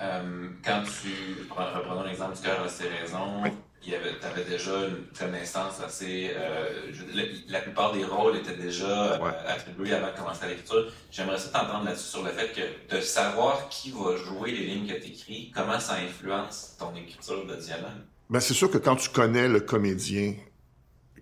[0.00, 5.04] Euh, quand tu, reprenons l'exemple du cœur de ses raisons, oui tu avais déjà une
[5.18, 6.30] connaissance assez.
[6.34, 9.30] Euh, je, la, la, plupart des rôles étaient déjà ouais.
[9.30, 10.92] euh, attribués avant de commencer l'écriture.
[11.10, 14.86] J'aimerais ça t'entendre là-dessus sur le fait que de savoir qui va jouer les lignes
[14.86, 18.02] que tu écris, comment ça influence ton écriture de dialogue.
[18.30, 20.34] Ben, c'est sûr que quand tu connais le comédien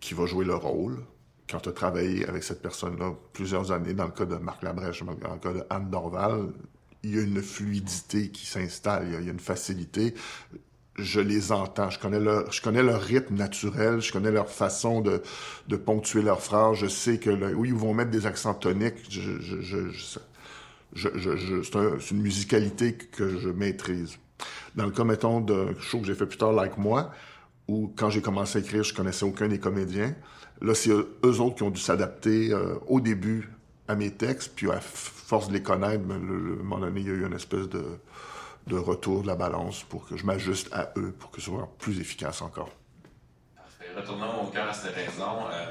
[0.00, 1.04] qui va jouer le rôle,
[1.48, 5.02] quand tu as travaillé avec cette personne-là plusieurs années, dans le cas de Marc Labrèche,
[5.04, 6.48] dans le cas de Anne Dorval,
[7.02, 10.14] il y a une fluidité qui s'installe, il, y a une facilité.
[10.98, 15.02] Je les entends, je connais leur, je connais leur rythme naturel, je connais leur façon
[15.02, 15.22] de,
[15.68, 16.78] de ponctuer leurs phrases.
[16.78, 18.94] Je sais que oui, ils vont mettre des accents toniques.
[19.10, 21.62] Je, je, je, je, je
[22.00, 24.16] c'est une musicalité que je maîtrise.
[24.74, 27.10] Dans le cas, mettons, d'un show que j'ai fait plus tard, Like Moi,
[27.68, 30.14] où quand j'ai commencé à écrire, je connaissais aucun des comédiens.
[30.62, 33.50] Là, c'est eux autres qui ont dû s'adapter euh, au début
[33.88, 37.10] à mes textes, puis à force de les connaître, à un moment donné, il y
[37.10, 37.84] a eu une espèce de,
[38.66, 41.68] de retour de la balance pour que je m'ajuste à eux, pour que ce soit
[41.78, 42.70] plus efficace encore.
[43.54, 43.86] Parfait.
[43.96, 45.46] Retournons au cœur à cette raison.
[45.52, 45.66] Euh,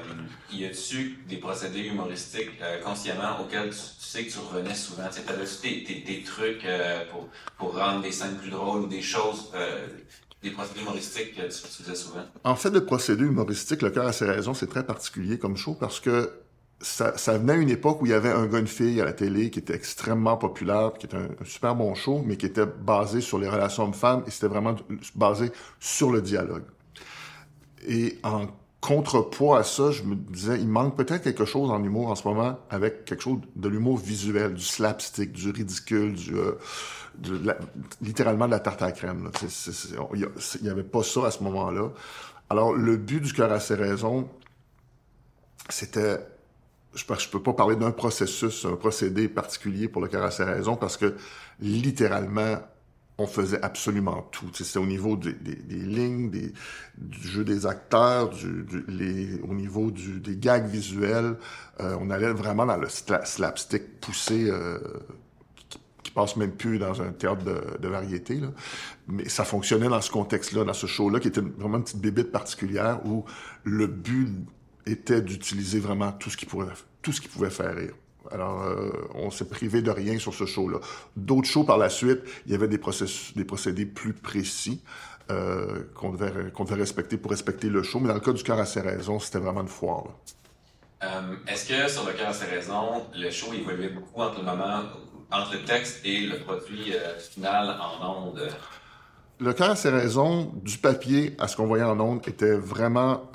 [0.52, 5.08] y a-tu des procédés humoristiques euh, consciemment auxquels tu, sais que tu revenais souvent?
[5.12, 7.28] Tu avais-tu des, des, trucs euh, pour,
[7.58, 9.52] pour rendre des scènes plus drôles ou des choses
[10.42, 12.24] des procédés humoristiques que tu faisais souvent?
[12.44, 15.74] En fait, le procédé humoristique, le cœur à ses raisons, c'est très particulier comme show
[15.74, 16.45] parce que
[16.80, 19.04] ça, ça, venait à une époque où il y avait un gars, une fille à
[19.04, 22.66] la télé qui était extrêmement populaire, qui était un, super bon show, mais qui était
[22.66, 24.76] basé sur les relations hommes-femmes et c'était vraiment
[25.14, 26.64] basé sur le dialogue.
[27.88, 28.46] Et en
[28.80, 32.28] contrepoids à ça, je me disais, il manque peut-être quelque chose en humour en ce
[32.28, 36.52] moment avec quelque chose de l'humour visuel, du slapstick, du ridicule, du, euh,
[38.02, 39.30] littéralement de la tarte à crème.
[40.14, 40.28] Il
[40.62, 41.90] n'y avait pas ça à ce moment-là.
[42.50, 44.28] Alors, le but du cœur à ses raisons,
[45.68, 46.18] c'était
[46.96, 51.14] je ne peux pas parler d'un processus, un procédé particulier pour le raisons parce que
[51.60, 52.58] littéralement,
[53.18, 54.46] on faisait absolument tout.
[54.52, 55.34] C'était au niveau des,
[55.70, 61.36] lignes, du jeu des acteurs, au niveau des gags visuels.
[61.80, 64.78] Euh, on allait vraiment dans le slapstick poussé euh,
[66.02, 68.40] qui, passe même plus dans un théâtre de, variété.
[69.08, 72.32] Mais ça fonctionnait dans ce contexte-là, dans ce show-là, qui était vraiment une petite bébite
[72.32, 73.24] particulière où
[73.64, 74.28] le but
[74.86, 76.46] était d'utiliser vraiment tout ce qui
[77.02, 77.94] tout ce pouvait faire rire.
[78.32, 80.78] Alors, euh, on s'est privé de rien sur ce show-là.
[81.16, 82.80] D'autres shows par la suite, il y avait des,
[83.36, 84.82] des procédés plus précis
[85.30, 88.00] euh, qu'on devait, devait respecter pour respecter le show.
[88.00, 90.06] Mais dans le cas du cœur à ses raisons, c'était vraiment une foire.
[91.02, 94.46] Euh, est-ce que sur le cœur à ses raisons, le show évoluait beaucoup entre le
[94.46, 94.82] moment,
[95.30, 96.94] entre le texte et le produit
[97.32, 98.48] final en ondes?
[99.38, 103.30] Le cœur à ses raisons, du papier à ce qu'on voyait en ondes, était vraiment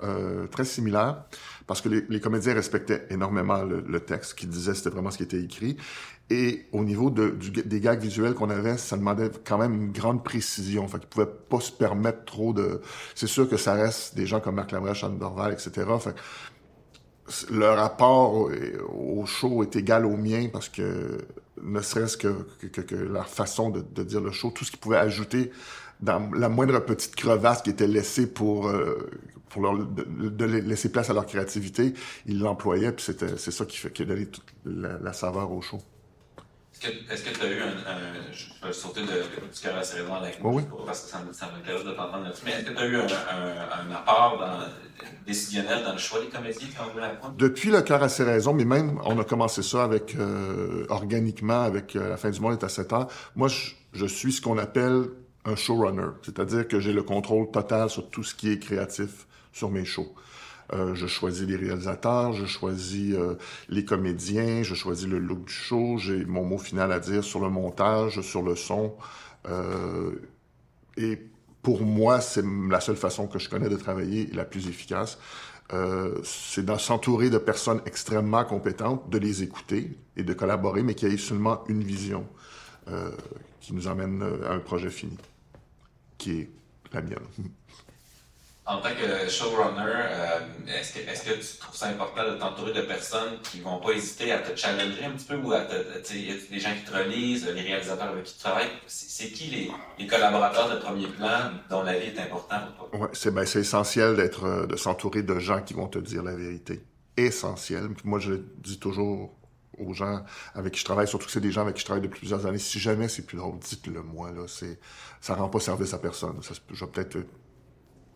[0.52, 1.26] très similaire
[1.72, 5.42] parce que les, comédiens respectaient énormément le, texte, qui disait c'était vraiment ce qui était
[5.42, 5.78] écrit.
[6.30, 7.30] Et au niveau de,
[7.64, 10.88] des gags visuels qu'on avait, ça demandait quand même une grande précision.
[10.90, 12.82] Fait qu'ils pouvaient pas se permettre trop de...
[13.16, 15.88] C'est sûr que ça reste des gens comme Marc Labrèche, Anne Dorval, etc.
[16.00, 16.16] Fait
[17.50, 18.50] le rapport
[18.94, 21.20] au, show est égal au mien parce que
[21.62, 25.52] ne serait-ce que, que, façon de, dire le show, tout ce qu'ils pouvaient ajouter
[26.02, 29.10] dans la moindre petite crevasse qui était laissée pour euh,
[29.52, 31.94] pour leur, de, laisser place à leur créativité,
[32.26, 35.62] ils l'employaient, puis c'était, c'est ça qui, fait, qui a donné toute la, saveur au
[35.62, 35.80] show.
[37.12, 40.42] Est-ce que tu as eu un, Je vais sauter de, du cœur à cérémonie avec
[40.42, 40.64] moi, oui.
[40.86, 43.06] parce que ça, ça m'intéresse de t'entendre là-dessus, mais est-ce que tu as eu un,
[43.06, 47.36] un, apport dans, décisionnel dans le choix des ont joué la pointe?
[47.38, 51.62] Depuis le cœur à ses raisons, mais même, on a commencé ça avec, euh, organiquement,
[51.62, 53.08] avec euh, La fin du monde est à 7 heures.
[53.36, 55.10] Moi, je, je suis ce qu'on appelle
[55.46, 59.72] un showrunner, c'est-à-dire que j'ai le contrôle total sur tout ce qui est créatif sur
[59.72, 60.14] mes shows.
[60.74, 63.36] Euh, je choisis les réalisateurs, je choisis euh,
[63.68, 67.42] les comédiens, je choisis le look du show, j'ai mon mot final à dire sur
[67.42, 68.94] le montage, sur le son.
[69.50, 70.12] Euh,
[70.96, 71.20] et
[71.62, 75.20] pour moi, c'est la seule façon que je connais de travailler et la plus efficace.
[76.24, 81.06] C'est de s'entourer de personnes extrêmement compétentes, de les écouter et de collaborer, mais qui
[81.06, 82.26] aient seulement une vision
[83.62, 85.18] qui nous emmène à un projet fini,
[86.22, 86.50] qui est
[86.94, 87.18] la mienne.
[88.64, 92.74] En tant que showrunner, euh, est-ce que, est que, tu trouves ça important de t'entourer
[92.74, 95.74] de personnes qui vont pas hésiter à te challenger un petit peu ou à te,
[96.14, 98.70] des gens qui te relisent, les réalisateurs avec qui tu travailles?
[98.86, 103.00] C'est qui les, les, collaborateurs de premier plan dont la vie est importante pour toi?
[103.00, 106.36] Ouais, c'est ben, essentiel d'être, euh, de s'entourer de gens qui vont te dire la
[106.36, 106.84] vérité.
[107.18, 107.90] Essentiel.
[108.04, 109.36] Moi, je dis toujours
[109.82, 112.02] aux gens avec qui je travaille, surtout que c'est des gens avec qui je travaille
[112.02, 112.58] depuis plusieurs années.
[112.58, 114.32] Si jamais c'est plus drôle, dites-le moi.
[114.32, 114.80] Là, c'est,
[115.20, 116.42] ça rend pas service à personne.
[116.42, 117.18] Ça, je vais peut-être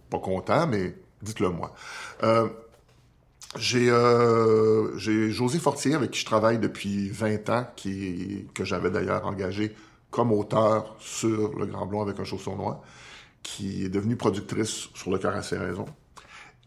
[0.09, 1.73] pas content, mais dites-le moi.
[2.23, 2.47] Euh,
[3.57, 9.25] j'ai euh, José Fortier, avec qui je travaille depuis 20 ans, qui, que j'avais d'ailleurs
[9.25, 9.75] engagé
[10.11, 12.81] comme auteur sur Le Grand Blond avec un chausson noir,
[13.43, 15.85] qui est devenue productrice sur Le cœur à ses raisons.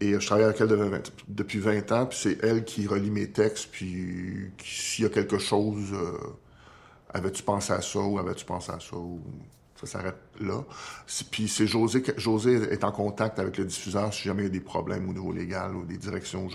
[0.00, 3.68] Et je travaille avec elle depuis 20 ans, puis c'est elle qui relit mes textes,
[3.72, 6.16] puis s'il y a quelque chose, euh,
[7.10, 8.96] avais-tu pensé à ça ou avais-tu pensé à ça?
[8.96, 9.20] Ou
[9.80, 10.64] ça s'arrête là.
[11.30, 14.52] Puis c'est José, José est en contact avec le diffuseur si jamais il y a
[14.52, 16.50] des problèmes au niveau légal ou des directions où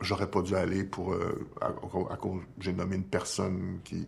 [0.00, 1.72] j'aurais, pas dû aller pour, euh, à,
[2.60, 4.06] j'ai nommé une personne qui,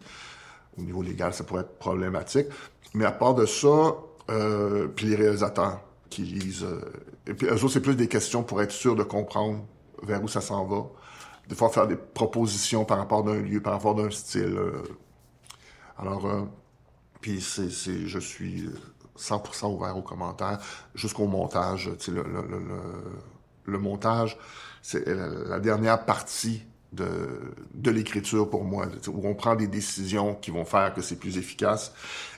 [0.79, 2.49] au niveau légal, ça pourrait être problématique.
[2.95, 3.97] Mais à part de ça,
[4.31, 5.81] euh, puis les réalisateurs
[6.11, 6.81] qui lisent, euh,
[7.27, 9.65] et puis eux autres, c'est plus des questions pour être sûr de comprendre
[10.03, 10.87] vers où ça s'en va.
[11.49, 14.57] Des fois, faire des propositions par rapport d'un lieu, par rapport d'un style.
[14.59, 14.83] euh.
[15.99, 16.43] alors, euh,
[17.21, 18.69] puis c'est, je suis
[19.19, 20.59] 100% ouvert aux commentaires,
[20.95, 21.91] jusqu'au montage.
[22.09, 22.61] Le, le, le,
[23.65, 24.39] le- montage,
[24.83, 27.09] c'est la, la dernière partie de,
[27.75, 31.39] de l'écriture pour moi, où on prend des décisions qui vont faire que c'est plus
[31.39, 31.93] efficace.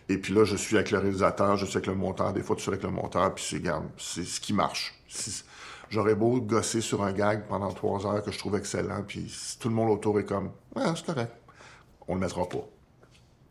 [0.08, 2.56] Et puis là, je suis avec le réalisateur, je suis avec le monteur, des fois
[2.56, 3.62] tu suis avec le monteur, puis c'est,
[3.98, 4.94] c'est ce qui marche.
[5.90, 9.58] J'aurais beau gosser sur un gag pendant trois heures que je trouve excellent, puis si
[9.58, 11.32] tout le monde autour est comme, ouais, c'est correct,
[12.06, 12.66] on le mettra pas.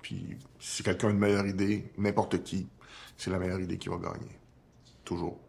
[0.01, 2.68] Puis si quelqu'un a une meilleure idée, n'importe qui,
[3.18, 4.39] c'est la meilleure idée qui va gagner.
[5.03, 5.39] Toujours.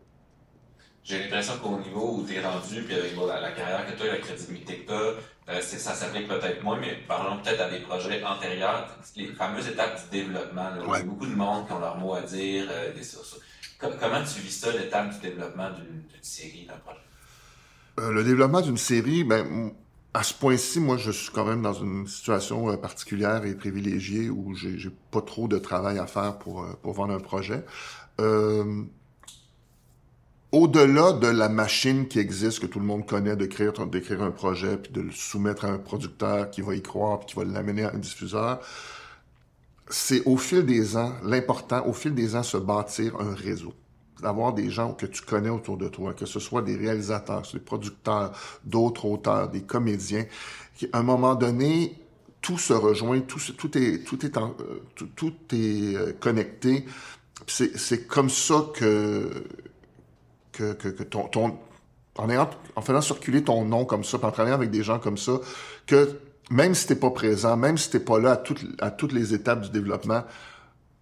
[1.05, 4.09] J'ai l'impression qu'au niveau où tu es rendu, puis avec la, la carrière que tu
[4.09, 5.19] as, la crédibilité que tu
[5.49, 10.01] as, ça s'applique peut-être moins, mais parlons peut-être à des projets antérieurs, les fameuses étapes
[10.05, 10.71] du développement.
[10.71, 10.99] là, où Ouais.
[10.99, 12.67] Il y a beaucoup de monde qui ont leur mot à dire.
[12.71, 13.03] euh, des,
[13.81, 16.99] Com- comment tu vis ça, l'étape du développement d'une série, d'un projet?
[18.01, 19.73] Euh, le développement d'une série, ben,
[20.15, 24.31] à ce point-ci, moi, je suis quand même dans une situation euh, particulière et privilégiée
[24.31, 27.65] où j'ai pas trop de travail à faire pour, euh, pour vendre un projet.
[30.51, 34.79] Au-delà de la machine qui existe, que tout le monde connaît, d'écrire d'écrire un projet,
[34.79, 37.85] puis de le soumettre à un producteur qui va y croire, puis qui va l'amener
[37.85, 38.61] à un diffuseur,
[39.91, 43.75] c'est au fil des ans, l'important, au fil des ans, se bâtir un réseau
[44.23, 47.61] d'avoir des gens que tu connais autour de toi, que ce soit des réalisateurs, des
[47.61, 48.33] producteurs,
[48.65, 50.27] d'autres auteurs, des comédiens.
[50.77, 51.95] qui, À un moment donné,
[52.41, 53.39] tout se rejoint, tout,
[53.79, 54.49] est, tout est, euh,
[54.95, 56.85] tout, tout est euh, connecté.
[57.47, 59.31] C'est comme ça que,
[60.59, 61.29] que, ton,
[62.17, 65.39] en, faisant circuler ton nom comme ça, en travaillant avec des gens comme ça,
[65.87, 66.19] que
[66.51, 68.43] même si t'es pas présent, même si t'es pas là
[68.81, 70.25] à toutes, les étapes du développement,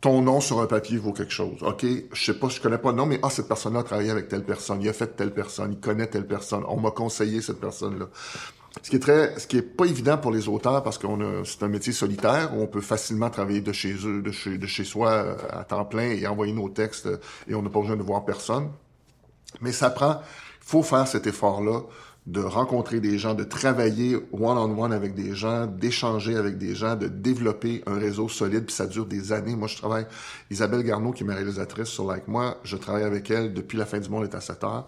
[0.00, 1.62] ton nom sur un papier vaut quelque chose.
[1.62, 4.10] OK, je sais pas, je connais pas le nom, mais ah, cette personne-là a travaillé
[4.10, 7.40] avec telle personne, il a fait telle personne, il connaît telle personne, on m'a conseillé
[7.40, 8.06] cette personne-là.
[8.82, 11.62] Ce qui est très, ce qui est pas évident pour les auteurs parce qu'on c'est
[11.62, 14.84] un métier solitaire où on peut facilement travailler de chez eux, de chez, de chez
[14.84, 17.16] soi euh, à temps plein et envoyer nos textes euh,
[17.48, 18.68] et on n'a pas besoin de voir personne.
[19.60, 20.20] Mais ça prend,
[20.60, 21.82] faut faire cet effort-là
[22.26, 27.06] de rencontrer des gens, de travailler one-on-one avec des gens, d'échanger avec des gens, de
[27.06, 29.54] développer un réseau solide, puis ça dure des années.
[29.54, 30.06] Moi, je travaille,
[30.50, 33.86] Isabelle Garneau, qui est ma réalisatrice sur Like Moi, je travaille avec elle depuis La
[33.86, 34.86] fin du monde est à 7 heures.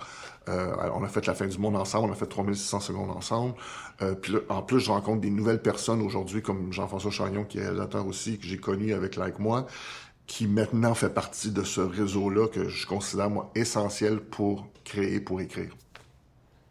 [0.49, 3.55] Euh, on a fait La fin du monde ensemble, on a fait 3600 secondes ensemble.
[4.03, 7.63] Euh, puis en plus, je rencontre des nouvelles personnes aujourd'hui, comme Jean-François Chagnon, qui est
[7.63, 9.65] réalisateur aussi, que j'ai connu avec Like Moi,
[10.29, 15.41] qui maintenant fait partie de ce réseau-là que je considère, moi, essentiel pour créer, pour
[15.41, 15.75] écrire.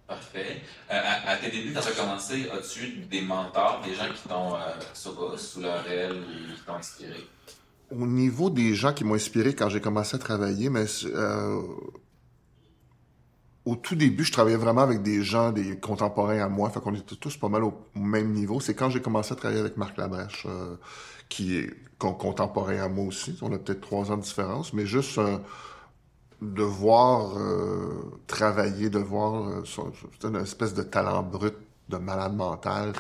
[0.08, 0.62] Parfait.
[0.90, 4.30] Euh, à, à tes débuts, quand tu as commencé, as-tu des mentors, des gens qui
[4.30, 4.60] t'ont euh,
[4.94, 7.18] sur- sous leur aile ou qui t'ont inspiré?
[7.92, 11.62] Au niveau des gens qui m'ont inspiré quand j'ai commencé à travailler, mais euh,
[13.66, 16.96] au tout début, je travaillais vraiment avec des gens, des contemporains à moi, fait qu'on
[16.96, 18.60] était tous pas mal au même niveau.
[18.60, 20.76] C'est quand j'ai commencé à travailler avec Marc Labrèche, euh,
[21.30, 21.70] qui est
[22.00, 23.38] con- contemporain à moi aussi.
[23.42, 25.38] On a peut-être trois ans de différence, mais juste euh,
[26.42, 31.56] de voir euh, travailler, de voir euh, c'est une espèce de talent brut,
[31.90, 32.94] de malade mental,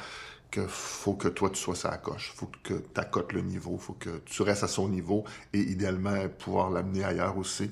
[0.51, 3.93] que faut que toi tu sois à coche, faut que tu accotes le niveau, faut
[3.93, 7.71] que tu restes à son niveau et idéalement pouvoir l'amener ailleurs aussi.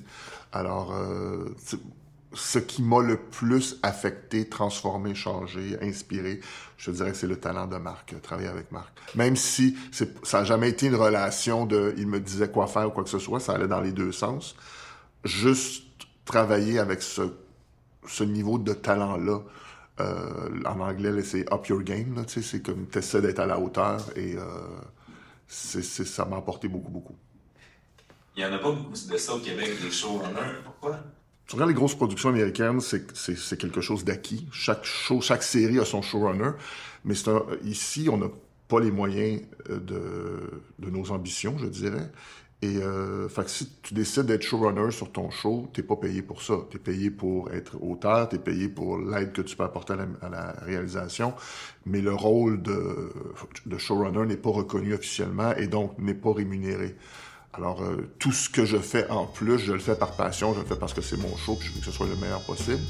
[0.52, 1.46] Alors, euh,
[2.36, 6.40] ce qui m'a le plus affecté, transformé, changé, inspiré,
[6.76, 8.92] je dirais que c'est le talent de Marc, euh, travailler avec Marc.
[9.14, 12.90] Même si ça n'a jamais été une relation de il me disait quoi faire ou
[12.90, 14.54] quoi que ce soit, ça allait dans les deux sens.
[15.24, 15.84] Juste
[16.24, 19.40] travailler avec ce, niveau de talent-là,
[19.98, 24.00] euh, en anglais, c'est up your game, c'est comme tu essaies d'être à la hauteur
[24.14, 24.42] et euh,
[25.48, 27.16] ça m'a apporté beaucoup, beaucoup.
[28.36, 30.60] Il n'y en a pas beaucoup de ça au Québec, des showrunners.
[30.62, 31.00] Pourquoi?
[31.46, 34.48] Tu regardes les grosses productions américaines, c'est, quelque chose d'acquis.
[34.50, 36.50] Chaque show, chaque série a son showrunner,
[37.04, 38.30] mais un, ici, on n'a
[38.66, 42.10] pas les moyens euh, de, de nos ambitions, je dirais.
[42.62, 46.22] Et euh, fait que si tu décides d'être showrunner sur ton show, t'es pas payé
[46.22, 46.54] pour ça.
[46.70, 50.06] T'es payé pour être auteur, t'es payé pour l'aide que tu peux apporter à la,
[50.22, 51.34] à la réalisation,
[51.84, 53.12] mais le rôle de,
[53.66, 56.96] de showrunner n'est pas reconnu officiellement et donc n'est pas rémunéré.
[57.56, 60.60] Alors, euh, tout ce que je fais en plus, je le fais par passion, je
[60.60, 62.42] le fais parce que c'est mon show, puis je veux que ce soit le meilleur
[62.42, 62.82] possible.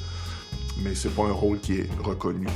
[0.83, 2.47] Mais c'est pas un rôle qui est reconnu.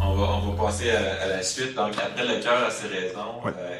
[0.00, 1.74] On va, on va passer à, à la suite.
[1.74, 3.52] Donc, après le cœur à ses raisons, Ouais.
[3.58, 3.78] euh,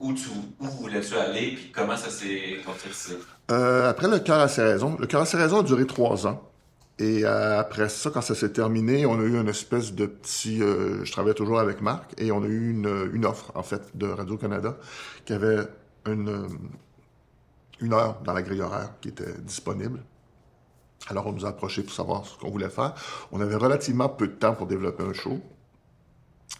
[0.00, 0.28] où, tu,
[0.60, 3.16] où voulais-tu aller, puis comment ça s'est concrétisé?
[3.50, 6.26] Euh, après le cœur à ses raisons, le cœur à ses raisons a duré trois
[6.26, 6.42] ans.
[7.02, 10.62] Et euh, après ça, quand ça s'est terminé, on a eu une espèce de petit...
[10.62, 14.06] Euh, je travaillais toujours avec Marc, et on a eu une, offre, en fait, de
[14.06, 14.76] Radio-Canada,
[15.24, 15.66] qui avait
[16.06, 16.46] une, euh,
[17.80, 20.00] une heure dans la grille horaire qui était disponible.
[21.08, 22.94] Alors, on nous a approchés pour savoir ce qu'on voulait faire.
[23.32, 25.40] On avait relativement peu de temps pour développer un show.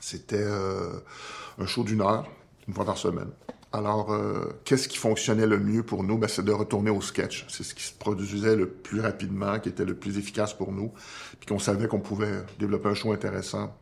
[0.01, 2.26] C'était un show d'une heure,
[2.66, 3.30] une fois par semaine.
[3.73, 6.18] Alors, euh, qu'est-ce qui fonctionnait le mieux pour nous?
[6.18, 7.47] Ben, c'est de retourner au sketch.
[7.49, 10.93] C'est ce qui se produisait le plus rapidement, qui était le plus efficace pour nous,
[11.41, 13.75] puis qu'on savait qu'on pouvait développer un show intéressant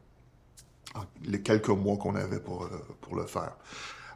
[0.94, 2.68] en les quelques mois qu'on avait pour, euh,
[3.00, 3.56] pour le faire.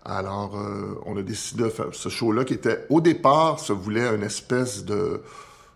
[0.05, 4.15] Alors, euh, on a décidé de faire ce show-là qui était, au départ, se voulait
[4.15, 5.23] une espèce de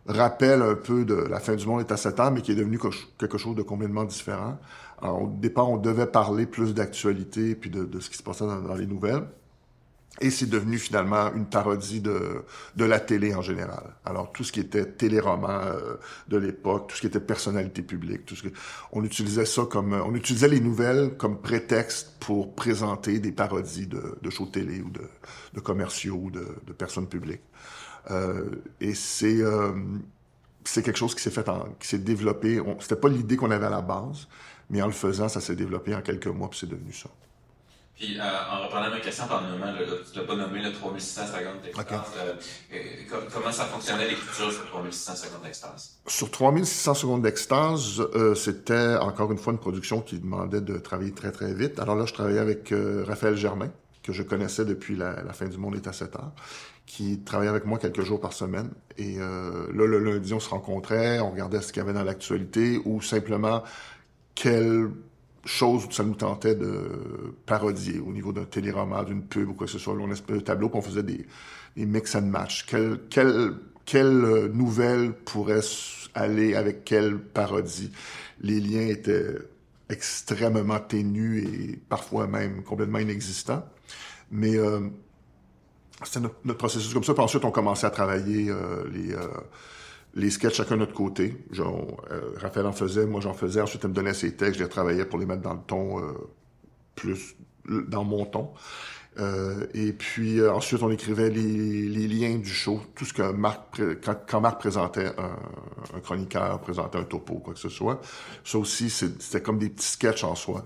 [0.07, 2.57] rappel un peu de la fin du monde est à 7 ans, mais qui est
[2.57, 2.79] devenu
[3.19, 4.59] quelque chose de complètement différent.
[5.03, 8.47] Alors, au départ, on devait parler plus d'actualité puis de, de, ce qui se passait
[8.47, 9.25] dans, dans les nouvelles.
[10.21, 12.45] Et c'est devenu finalement une parodie de,
[12.75, 13.95] de la télé en général.
[14.05, 15.95] Alors tout ce qui était téléroman euh,
[16.29, 18.49] de l'époque, tout ce qui était personnalité publique, tout ce que
[18.93, 24.19] on utilisait ça comme on utilisait les nouvelles comme prétexte pour présenter des parodies de,
[24.21, 25.03] de shows télé ou de,
[25.55, 27.43] de commerciaux ou de, de personnes publiques.
[28.11, 28.45] Euh,
[28.81, 29.73] et c'est euh,
[30.65, 32.61] c'est quelque chose qui s'est fait en, qui s'est développé.
[32.81, 34.29] C'était pas l'idée qu'on avait à la base,
[34.71, 37.09] mais en le faisant, ça s'est développé en quelques mois puis c'est devenu ça.
[37.99, 41.27] Puis, euh, en reprenant ma question par le moment, tu l'as pas nommé le 3600
[41.27, 41.85] secondes d'extase.
[41.85, 42.77] Okay.
[42.77, 45.99] Euh, comment ça fonctionnait l'écriture sur 3600 secondes d'extase?
[46.07, 51.13] Sur 3600 secondes d'extase, euh, c'était encore une fois une production qui demandait de travailler
[51.13, 51.81] très très vite.
[51.81, 53.71] Alors là, je travaillais avec euh, Raphaël Germain,
[54.05, 56.33] que je connaissais depuis la, la, fin du monde est à 7 heures,
[56.87, 58.71] qui travaillait avec moi quelques jours par semaine.
[58.97, 62.05] Et euh, là, le lundi, on se rencontrait, on regardait ce qu'il y avait dans
[62.05, 63.65] l'actualité ou simplement
[64.35, 64.89] quel
[65.49, 69.67] chose où ça nous tentait de parodier au niveau d'un téléroman, d'une pub ou quoi
[69.67, 69.95] que ce soit.
[69.95, 71.27] Là, on de tableau, puis on faisait des,
[71.77, 72.67] mix and match.
[72.67, 75.61] Quelle, quelle, quelle nouvelle pourrait
[76.15, 77.91] aller avec quelle parodie?
[78.41, 79.37] Les liens étaient
[79.89, 83.65] extrêmement ténus et parfois même complètement inexistants.
[84.31, 84.81] Mais euh,
[86.05, 87.15] c'était notre, processus comme ça.
[87.15, 89.15] Puis ensuite, on commençait à travailler euh, les...
[89.15, 89.27] Euh,
[90.19, 91.37] les sketchs chacun de notre côté.
[91.59, 93.61] Euh, Raphaël en faisait, moi j'en faisais.
[93.61, 96.03] Ensuite, il me donnait ses textes, je les travaillais pour les mettre dans le ton
[96.03, 96.13] euh,
[96.95, 97.37] plus
[97.69, 98.51] dans mon ton.
[99.19, 103.81] Euh, et puis ensuite, on écrivait les, liens du show, tout ce que Marc,
[104.29, 108.01] quand, Marc présentait un, chroniqueur, présentait un topo, quoi que ce soit.
[108.45, 110.65] Ça aussi, c'était comme des petits sketchs en soi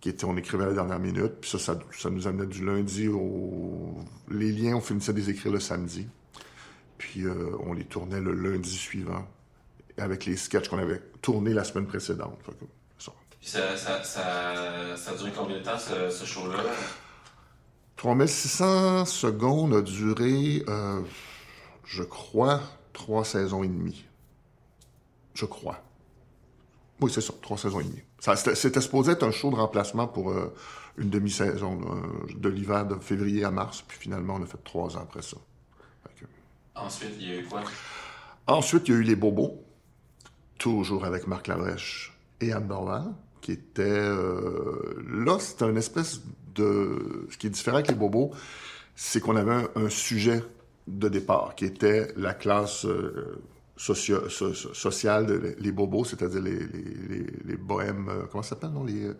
[0.00, 1.34] qui on écrivait à la dernière minute.
[1.40, 3.98] Puis ça, ça, ça nous amenait du lundi au...
[4.30, 6.06] Les liens, on finissait de les écrire le samedi.
[7.00, 9.26] Puis euh, on les tournait le lundi suivant
[9.96, 12.38] avec les sketchs qu'on avait tournés la semaine précédente.
[12.44, 12.66] Fait que,
[12.98, 13.12] ça.
[13.40, 16.58] Puis ça, ça, ça, ça, a duré combien de temps, ce, ce show-là?
[17.96, 21.00] 3600 secondes a duré, euh,
[21.84, 22.60] je crois,
[22.92, 24.04] trois saisons et demie.
[25.32, 25.82] Je crois.
[27.00, 28.02] Oui, c'est ça, trois saisons et demie.
[28.54, 30.54] C'était supposé être un show de remplacement pour euh,
[30.98, 31.80] une demi-saison
[32.28, 35.38] de l'hiver de février à mars, puis finalement, on a fait trois ans après ça.
[36.74, 37.62] Ensuite, il y a eu quoi?
[38.46, 39.62] Ensuite, il y a eu Les Bobos,
[40.58, 43.82] toujours avec Marc Labrèche et Anne Dorval, qui était...
[43.82, 46.20] Euh, là, c'était une espèce
[46.54, 47.26] de...
[47.30, 48.32] Ce qui est différent avec Les Bobos,
[48.94, 50.42] c'est qu'on avait un, sujet
[50.86, 53.42] de départ, qui était la classe euh,
[53.76, 58.08] socio so sociale, de, les bobos, c'est-à-dire les, bohèmes...
[58.08, 58.84] Euh, comment ça s'appelle, non?
[58.84, 59.14] Les,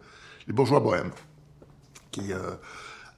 [0.49, 1.13] bourgeois bohèmes,
[2.11, 2.33] qui...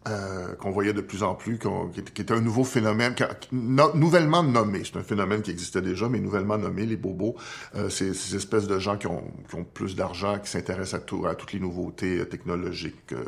[0.08, 1.68] euh, qu'on voyait de plus en plus, qui,
[2.02, 3.14] qui, était un nouveau phénomène,
[3.52, 4.82] no, nouvellement nommé.
[4.84, 7.36] C'est un phénomène qui existait déjà, mais nouvellement nommé, les bobos.
[7.76, 11.26] Euh, ces espèces de gens qui ont, qui ont plus d'argent, qui s'intéressent à, tout,
[11.26, 13.24] à toutes les nouveautés euh, technologiques, euh,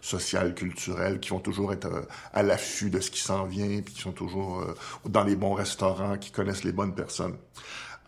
[0.00, 2.02] sociales, culturelles, qui vont toujours être euh,
[2.32, 4.74] à l'affût de ce qui s'en vient, puis qui sont toujours euh,
[5.08, 7.36] dans les bons restaurants, qui connaissent les bonnes personnes.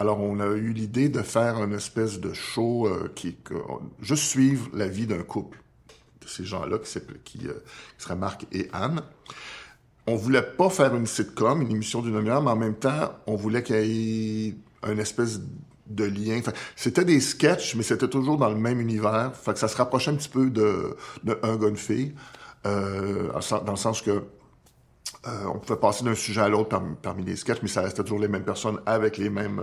[0.00, 3.54] Alors, on a eu l'idée de faire une espèce de show qui, qui
[4.00, 5.58] juste suivre la vie d'un couple
[6.28, 7.54] ces gens-là, qui, qui, euh,
[7.96, 9.02] qui seraient Marc et Anne.
[10.06, 13.36] On voulait pas faire une sitcom, une émission d'une demi-heure, mais en même temps, on
[13.36, 15.40] voulait qu'il y ait un espèce
[15.86, 16.40] de lien.
[16.76, 19.32] C'était des sketchs, mais c'était toujours dans le même univers.
[19.54, 22.14] Ça se rapprochait un petit peu de, de Un une
[22.66, 23.32] euh,
[23.64, 24.10] dans le sens que
[25.26, 28.20] euh, on pouvait passer d'un sujet à l'autre parmi, les sketchs, mais ça restait toujours
[28.20, 29.62] les mêmes personnes avec les mêmes,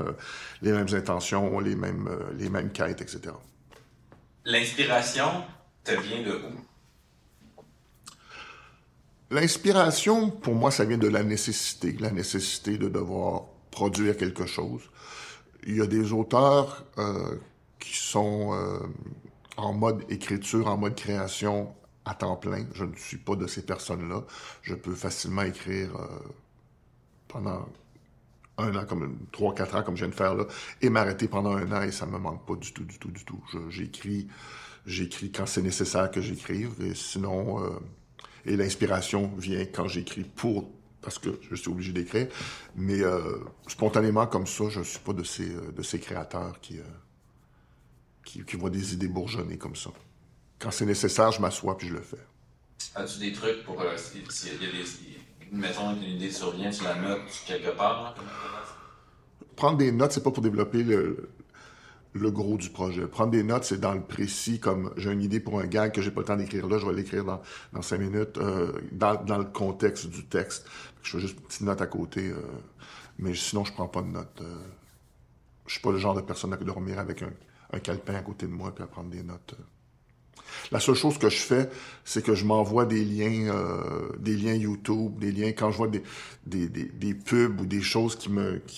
[0.62, 3.34] les mêmes intentions, les mêmes, les mêmes quêtes, etc.
[4.46, 5.44] L'inspiration,
[5.86, 7.66] ça vient de où?
[9.32, 14.82] L'inspiration, pour moi, ça vient de la nécessité, la nécessité de devoir produire quelque chose.
[15.66, 17.38] Il y a des auteurs euh,
[17.80, 18.80] qui sont euh,
[19.58, 21.74] en mode écriture, en mode création
[22.06, 22.66] à temps plein.
[22.74, 24.24] Je ne suis pas de ces personnes-là.
[24.62, 26.08] Je peux facilement écrire euh,
[27.28, 27.68] pendant
[28.58, 30.46] un an, comme trois, quatre ans, comme je viens de faire là,
[30.82, 33.26] et m'arrêter pendant un an, et ça me manque pas du tout, du tout, du
[33.26, 33.44] tout.
[33.70, 34.28] J'écris,
[34.86, 37.70] j'écris quand c'est nécessaire que j'écrive, et sinon, euh,
[38.46, 40.70] et l'inspiration vient quand j'écris pour,
[41.02, 42.28] parce que je suis obligé d'écrire,
[42.76, 46.80] mais euh, spontanément comme ça, je suis pas de ces, euh, de ces créateurs qui,
[48.24, 49.92] qui, qui voient des idées bourgeonner comme ça.
[50.60, 52.26] Quand c'est nécessaire, je m'assois puis je le fais.
[52.96, 54.68] As-tu des trucs pour, s'il y a des
[55.52, 58.16] mettons une idée survient, tu la notes quelque part?
[59.56, 61.30] Prendre des notes, c'est pas pour développer le,
[62.16, 63.06] le gros du projet.
[63.08, 66.02] Prendre des notes, c'est dans le précis, comme j'ai une idée pour un gag que
[66.02, 69.38] j'ai pas le temps d'écrire là, je vais l'écrire dans, cinq minutes, euh, dans, dans,
[69.38, 70.66] le contexte du texte.
[71.04, 72.38] Je fais juste une petite note à côté, euh,
[73.20, 74.42] mais sinon, je prends pas de notes.
[74.42, 74.56] Euh,
[75.68, 77.32] je suis pas le genre de personne à dormir avec un,
[77.74, 79.56] un calepin à côté de moi puis à prendre des notes.
[80.72, 81.70] La seule chose que je fais,
[82.04, 85.88] c'est que je m'envoie des liens, euh, des liens YouTube, des liens quand je vois
[85.88, 86.04] des,
[86.46, 88.30] des, des, pubs ou des choses qui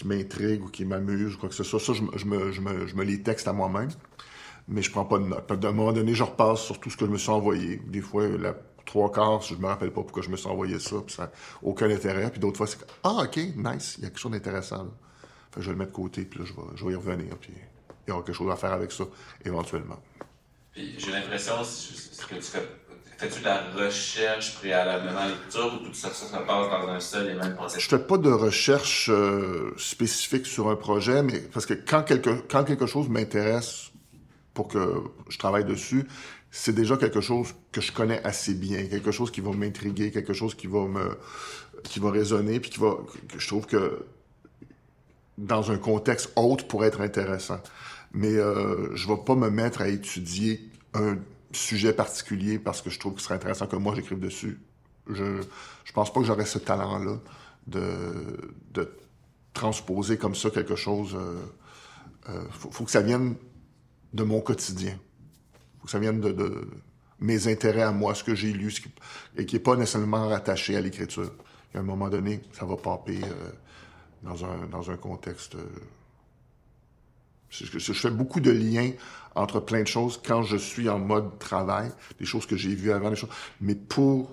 [0.05, 1.79] m'intriguent ou qui m'amusent ou quoi que ce soit.
[1.79, 3.89] Ça, je, me, je, me, je me les texte à moi-même,
[4.67, 5.49] mais je prends pas de notes.
[5.49, 7.81] À un moment donné, je repasse sur tout ce que je me suis envoyé.
[7.87, 8.55] Des fois, la
[8.87, 11.31] trois quarts, je me rappelle pas pourquoi je me suis envoyé ça, puis ça n'a
[11.61, 12.31] aucun intérêt.
[12.31, 14.83] Puis d'autres fois, c'est ah ok, nice, il y a quelque chose d'intéressant.
[14.83, 14.91] Là.
[15.57, 17.51] Je vais le mettre de côté, puis là, je vais, je vais y revenir, puis
[18.07, 19.03] il y aura quelque chose à faire avec ça
[19.45, 19.99] éventuellement
[20.97, 21.53] j'ai l'impression
[22.29, 22.67] que tu fais.
[23.17, 26.99] Fais-tu de la recherche préalablement à l'écriture ou tout ça, ça, se passe dans un
[26.99, 27.83] seul et même processus?
[27.83, 32.29] Je fais pas de recherche euh, spécifique sur un projet, mais parce que quand quelque,
[32.47, 33.91] quand quelque chose m'intéresse
[34.53, 36.05] pour que je travaille dessus,
[36.51, 40.33] c'est déjà quelque chose que je connais assez bien, quelque chose qui va m'intriguer, quelque
[40.33, 41.17] chose qui va me,
[41.85, 42.97] qui va résonner, puis qui va,
[43.33, 44.05] que je trouve que
[45.39, 47.61] dans un contexte autre pour être intéressant
[48.17, 51.19] mais euh, je vais pas me mettre à étudier un
[51.51, 54.59] sujet particulier parce que je trouve que ce serait intéressant que moi j'écrive dessus.
[55.07, 55.41] Je
[55.83, 57.19] je pense pas que j'aurais ce talent-là
[57.67, 58.89] de,
[59.53, 61.15] transposer comme ça quelque chose.
[61.15, 61.45] Euh,
[62.29, 63.35] euh faut, que ça vienne
[64.13, 64.97] de mon quotidien.
[65.79, 66.67] Faut que ça vienne de,
[67.19, 68.73] mes intérêts à moi, ce que j'ai lu,
[69.37, 71.31] et qui est pas nécessairement rattaché à l'écriture.
[71.73, 73.19] À un moment donné, ça va popper
[74.23, 75.55] dans, un, dans un contexte
[77.49, 78.91] je, fais beaucoup de liens
[79.35, 82.91] entre plein de choses quand je suis en mode travail, des choses que j'ai vues
[82.91, 83.29] avant, des choses.
[83.61, 84.31] Mais pour,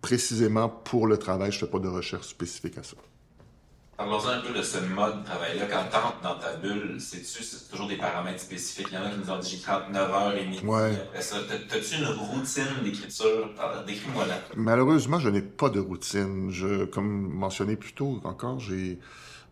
[0.00, 2.96] précisément pour le travail, je fais pas de recherche spécifique à ça.
[3.96, 5.66] Parlons un peu de ce mode de travail-là.
[5.70, 8.88] Quand tu entres dans ta bulle, c'est-tu c'est toujours des paramètres spécifiques?
[8.90, 10.60] Il y en a qui nous ont dit j'ai 39 heures et demie.
[10.60, 10.92] Ouais.
[10.92, 13.48] Après ça, as-tu une routine d'écriture?
[13.86, 14.34] Décris-moi là.
[14.54, 16.50] Malheureusement, je n'ai pas de routine.
[16.50, 18.98] Je, comme mentionné plus tôt encore, j'ai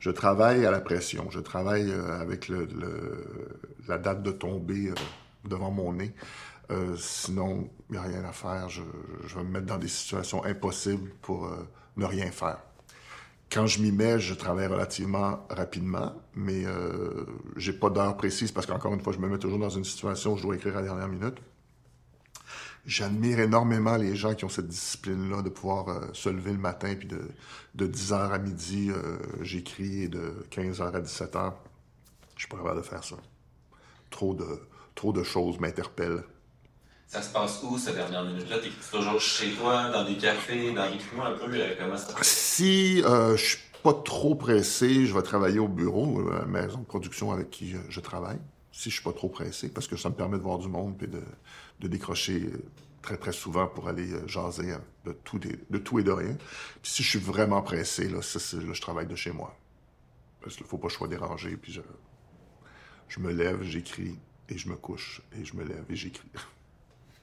[0.04, 1.30] je travaille à la pression.
[1.30, 2.52] Je travaille euh, avec
[3.88, 4.94] la date de tombée euh,
[5.48, 6.12] devant mon nez.
[6.70, 8.68] Euh, sinon, il n'y a rien à faire.
[8.68, 8.82] Je,
[9.26, 11.50] je, vais me mettre dans des situations impossibles pour
[11.96, 12.58] ne rien faire.
[13.50, 17.24] Quand je m'y mets, je travaille relativement rapidement, mais euh,
[17.56, 20.32] j'ai pas d'heure précise parce qu'encore une fois, je me mets toujours dans une situation
[20.32, 21.36] où je dois écrire à la dernière minute.
[22.86, 26.94] J'admire énormément les gens qui ont cette discipline-là de pouvoir euh, se lever le matin
[26.94, 27.22] puis de,
[27.74, 31.52] de 10h à midi, euh, j'écris et de 15h à 17h.
[32.34, 33.16] Je suis pas capable de faire ça.
[34.10, 34.60] Trop de,
[34.94, 36.24] trop de choses m'interpellent.
[37.06, 38.58] Ça se passe où, cette dernière minute-là?
[38.58, 42.08] T'es toujours chez toi, dans des cafés, dans des moi un peu euh, comment ça
[42.08, 42.26] se passe?
[42.26, 46.78] Si euh, je suis pas trop pressé, je vais travailler au bureau, à la maison
[46.78, 48.38] de production avec qui je, travaille.
[48.72, 51.00] Si je suis pas trop pressé, parce que ça me permet de voir du monde
[51.02, 51.22] et de,
[51.80, 52.50] de décrocher
[53.04, 56.36] très, très souvent pour aller euh, jaser hein, de tout, de tout et de rien.
[56.82, 59.56] Puis si je suis vraiment pressé, là, là je travaille de chez moi.
[60.40, 61.56] Parce qu'il faut pas que je sois dérangé.
[61.56, 61.80] Puis je,
[63.08, 64.18] je me lève, j'écris,
[64.48, 66.28] et je me couche, et je me lève, et j'écris.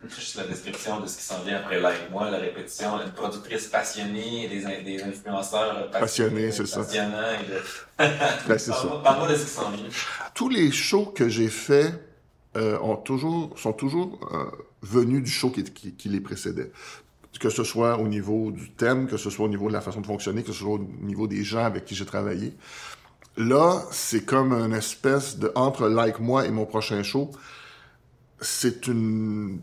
[0.07, 3.67] Juste la description de ce qui s'en vient après Like Moi, la répétition, une productrice
[3.67, 6.81] passionnée, des, des influenceurs passionnés, c'est ça.
[8.47, 9.01] ben, c'est ça.
[9.03, 9.89] Parle-moi de ce qui s'en vient.
[10.33, 12.10] Tous les shows que j'ai faits
[12.57, 14.45] euh, ont toujours, sont toujours euh,
[14.81, 16.71] venus du show qui, qui, les précédait.
[17.39, 20.01] Que ce soit au niveau du thème, que ce soit au niveau de la façon
[20.01, 22.53] de fonctionner, que ce soit au niveau des gens avec qui j'ai travaillé.
[23.37, 27.31] Là, c'est comme une espèce de entre Like Moi et mon prochain show.
[28.41, 29.61] C'est une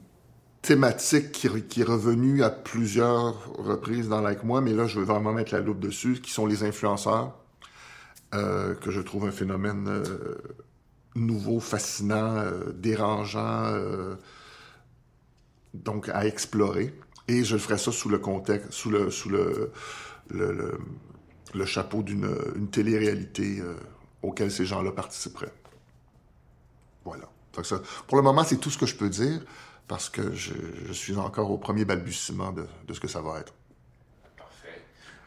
[0.63, 5.05] thématique qui, qui, est revenue à plusieurs reprises dans Like Moi, mais là, je veux
[5.05, 7.35] vraiment mettre la loupe dessus, qui sont les influenceurs,
[8.35, 10.37] euh, que je trouve un phénomène euh,
[11.15, 14.17] nouveau, fascinant, euh, dérangeant, euh,
[15.75, 16.95] donc à explorer.
[17.29, 19.73] Et je ferai ça sous le contexte, sous le, sous le,
[20.31, 23.75] le, chapeau d'une une télé-réalité euh,
[24.23, 25.53] auquel ces gens-là participeraient.
[27.05, 27.29] Voilà.
[27.63, 29.45] ça, pour le moment, c'est tout ce que je peux dire
[29.87, 30.53] parce que je,
[30.87, 33.55] je suis encore au premier balbutiement de, de ce que ça va être.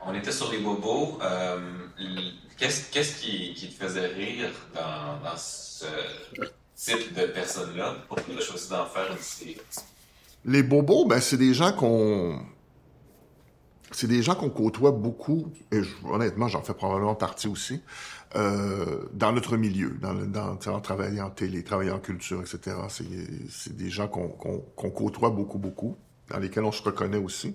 [0.06, 1.20] On était sur les bobos.
[2.58, 5.86] Qu'est-ce qui, te faisait rire dans, ce
[6.76, 9.58] type de personnes-là pour que tu aies choisi d'en faire une série?
[10.46, 12.40] Les bobos, ben, c'est des gens qu'on
[13.92, 17.82] c'est des gens qu'on côtoie beaucoup, et honnêtement, j'en fais probablement partie aussi,
[18.36, 22.78] euh, dans notre milieu, dans, en travaillant en télé, travaillant en culture, etc.
[23.50, 24.30] C'est des gens qu'on
[24.92, 25.98] côtoie beaucoup, beaucoup,
[26.30, 27.54] dans lesquels on se reconnaît aussi.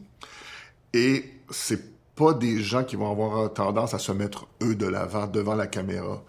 [0.93, 5.27] Et c'est pas des gens qui vont avoir tendance à se mettre eux de l'avant
[5.27, 6.25] devant la caméra.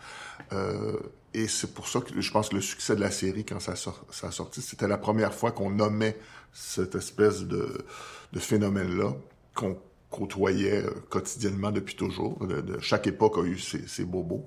[0.51, 0.97] Euh,
[1.33, 3.75] et c'est pour ça que je pense que le succès de la série, quand ça,
[3.75, 3.93] ça
[4.27, 6.17] a sorti, c'était la première fois qu'on nommait
[6.53, 7.85] cette espèce de,
[8.35, 9.13] phénomène-là,
[9.55, 9.77] qu'on
[10.09, 12.45] côtoyait euh, quotidiennement depuis toujours.
[12.45, 14.45] De, chaque époque a eu ses, bobos.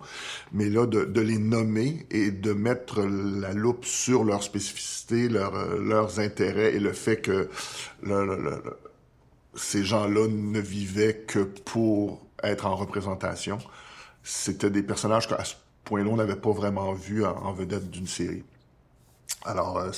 [0.52, 6.18] Mais là, de, les nommer et de mettre la loupe sur leurs spécificités, euh, leurs
[6.18, 7.48] intérêts et le fait que
[9.54, 13.58] ces gens-là ne vivaient que pour être en représentation,
[14.22, 18.44] c'était des personnages qu'à ce point-là, on n'avait pas vraiment vu en, vedette d'une série.
[19.44, 19.90] Alors, euh,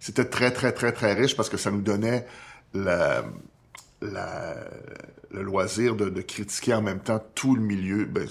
[0.00, 2.26] c'était très, très, très, très riche parce que ça nous donnait
[2.74, 3.24] la,
[4.02, 8.26] le loisir de, critiquer en même temps tout le milieu ben,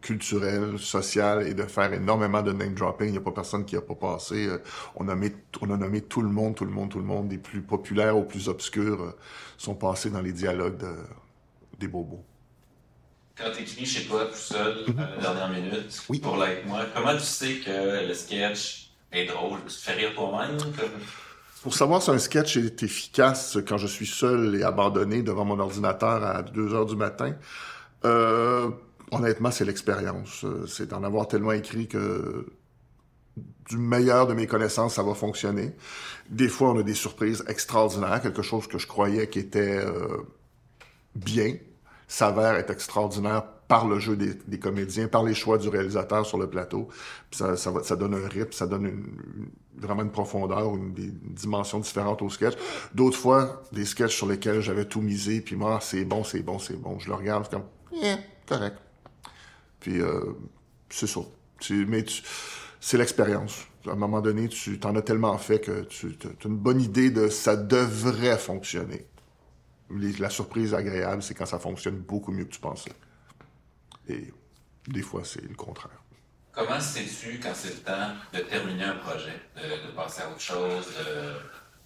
[0.00, 3.08] culturel, social et de faire énormément de name dropping.
[3.08, 4.46] Il n'y a pas personne qui a pas passé.
[4.46, 4.58] Euh,
[4.96, 7.28] on a, nommé, on a nommé tout le monde, tout le monde, tout le monde,
[7.28, 9.16] des plus populaires aux plus obscurs, euh,
[9.56, 10.78] sont passés dans les dialogues
[11.78, 12.24] des bobos.
[13.36, 14.98] Quand tu écris chez toi tout seul mhm.
[14.98, 16.18] à la dernière minute oui.
[16.18, 19.60] pour Like Moi, comment tu sais que le sketch est drôle?
[19.66, 20.58] Tu te fais rire toi-même?
[21.62, 25.60] Pour savoir si un sketch est efficace quand je suis seul et abandonné devant mon
[25.60, 27.36] ordinateur à 2 heures du matin,
[28.04, 28.68] euh,
[29.12, 30.44] honnêtement, c'est l'expérience.
[30.66, 32.46] C'est d'en avoir tellement écrit que
[33.68, 35.72] du meilleur de mes connaissances, ça va fonctionner.
[36.28, 40.18] Des fois, on a des surprises extraordinaires, quelque chose que je croyais qui était euh,
[41.14, 41.54] bien
[42.12, 46.46] s'avère être extraordinaire par le jeu des, comédiens, par les choix du réalisateur sur le
[46.46, 46.88] plateau.
[47.30, 49.02] ça, donne un rythme, ça donne
[49.78, 52.52] vraiment une profondeur, une, des dimensions différentes au sketch.
[52.94, 56.58] D'autres fois, des sketchs sur lesquels j'avais tout misé, puis moi, c'est bon, c'est bon,
[56.58, 56.98] c'est bon.
[56.98, 58.76] Je le regarde, comme, eh, correct.
[59.80, 60.20] Puis, euh,
[60.90, 61.20] c'est ça.
[61.70, 62.04] mais
[62.78, 63.66] c'est l'expérience.
[63.86, 67.10] À un moment donné, tu t'en as tellement fait que tu as une bonne idée
[67.10, 69.06] de ça devrait fonctionner.
[70.18, 72.92] La surprise agréable, c'est quand ça fonctionne beaucoup mieux que tu pensais.
[74.08, 74.32] Et
[74.88, 76.02] des fois, c'est le contraire.
[76.52, 80.86] Comment sais-tu quand c'est le temps de terminer un projet, de, passer à autre chose?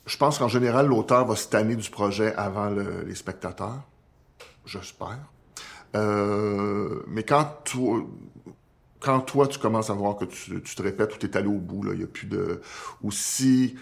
[0.06, 3.82] Je pense qu'en général, l'auteur va se tanner du projet avant les spectateurs.
[4.64, 5.18] J'espère.
[5.94, 8.04] Euh, mais quand toi,
[9.00, 11.60] quand toi, tu commences à voir que tu, te répètes ou tu es allé au
[11.60, 12.60] bout, il n'y a plus de...
[13.02, 13.76] Ou si,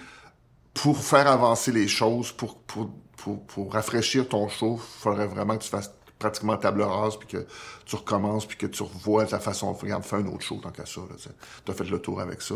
[0.74, 5.56] pour faire avancer les choses, pour, pour, pour, pour rafraîchir ton show, il faudrait vraiment
[5.56, 7.46] que tu fasses pratiquement table rase, puis que
[7.84, 10.86] tu recommences, puis que tu revois ta façon, regarde, fais un autre show tant qu'à
[10.86, 11.00] ça.
[11.64, 12.54] Tu as fait le tour avec ça.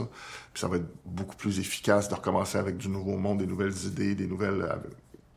[0.53, 3.77] Puis ça va être beaucoup plus efficace de recommencer avec du nouveau monde, des nouvelles
[3.87, 4.62] idées, des nouvelles...
[4.62, 4.77] Euh,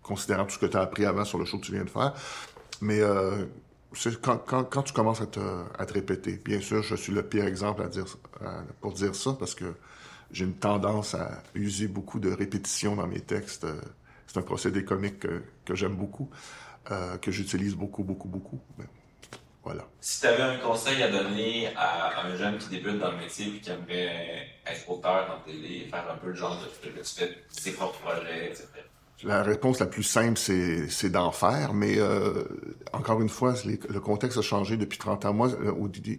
[0.01, 1.89] considérant tout ce que tu as appris avant sur le show que tu viens de
[1.89, 2.13] faire.
[2.81, 3.45] Mais euh,
[4.21, 5.39] quand, quand, quand, tu commences à te,
[5.77, 8.05] à te répéter, bien sûr, je suis le pire exemple à dire,
[8.81, 9.65] pour dire ça, parce que
[10.31, 13.65] j'ai une tendance à user beaucoup de répétitions dans mes textes.
[14.27, 16.29] C'est un procédé comique que, que j'aime beaucoup.
[16.89, 18.59] Euh, que j'utilise beaucoup, beaucoup, beaucoup.
[19.63, 19.85] Voilà.
[19.99, 23.55] Si tu avais un conseil à donner à, un jeune qui débute dans le métier
[23.55, 27.05] et qui aimerait être auteur en télé, faire un peu le genre de que tu
[27.05, 28.65] fais ses propres projets, etc.
[29.23, 32.43] La réponse la plus simple, c'est d'en faire, mais euh,
[32.93, 35.33] encore une fois, le contexte a changé depuis 30 ans.
[35.33, 35.49] Moi,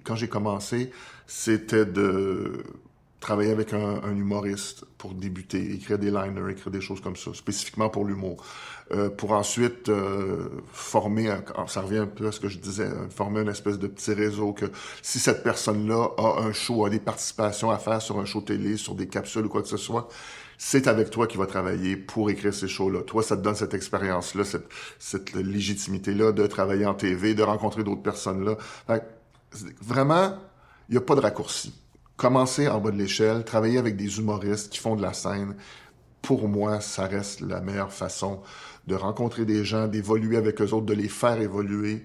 [0.05, 0.93] quand j'ai commencé,
[1.27, 2.63] c'était de
[3.23, 7.33] travailler avec un, un, humoriste pour débuter, écrire des liners, écrire des choses comme ça,
[7.33, 8.45] spécifiquement pour l'humour.
[8.91, 11.35] Euh, pour ensuite euh, former,
[11.67, 14.13] ça revient un peu à ce que je disais, hein, former une espèce de petit
[14.13, 14.67] réseau que
[15.01, 18.77] si cette personne-là a un show, a des participations à faire sur un show télé,
[18.77, 20.09] sur des capsules ou quoi que ce soit,
[20.59, 23.03] c'est avec toi qu'il va travailler pour écrire ces shows-là.
[23.03, 24.69] Toi, ça te donne cette expérience-là, cette,
[24.99, 28.59] cette légitimité-là de travailler en TV, de rencontrer d'autres personnes-là.
[29.81, 30.37] Vraiment,
[30.89, 31.73] il n'y a pas de raccourci.
[32.23, 35.57] Commencer en bas de l'échelle, travailler avec des humoristes qui font de la scène,
[36.23, 38.43] pour moi, ça reste la meilleure façon
[38.87, 42.05] de rencontrer des gens, d'évoluer avec eux autres, de les faire évoluer.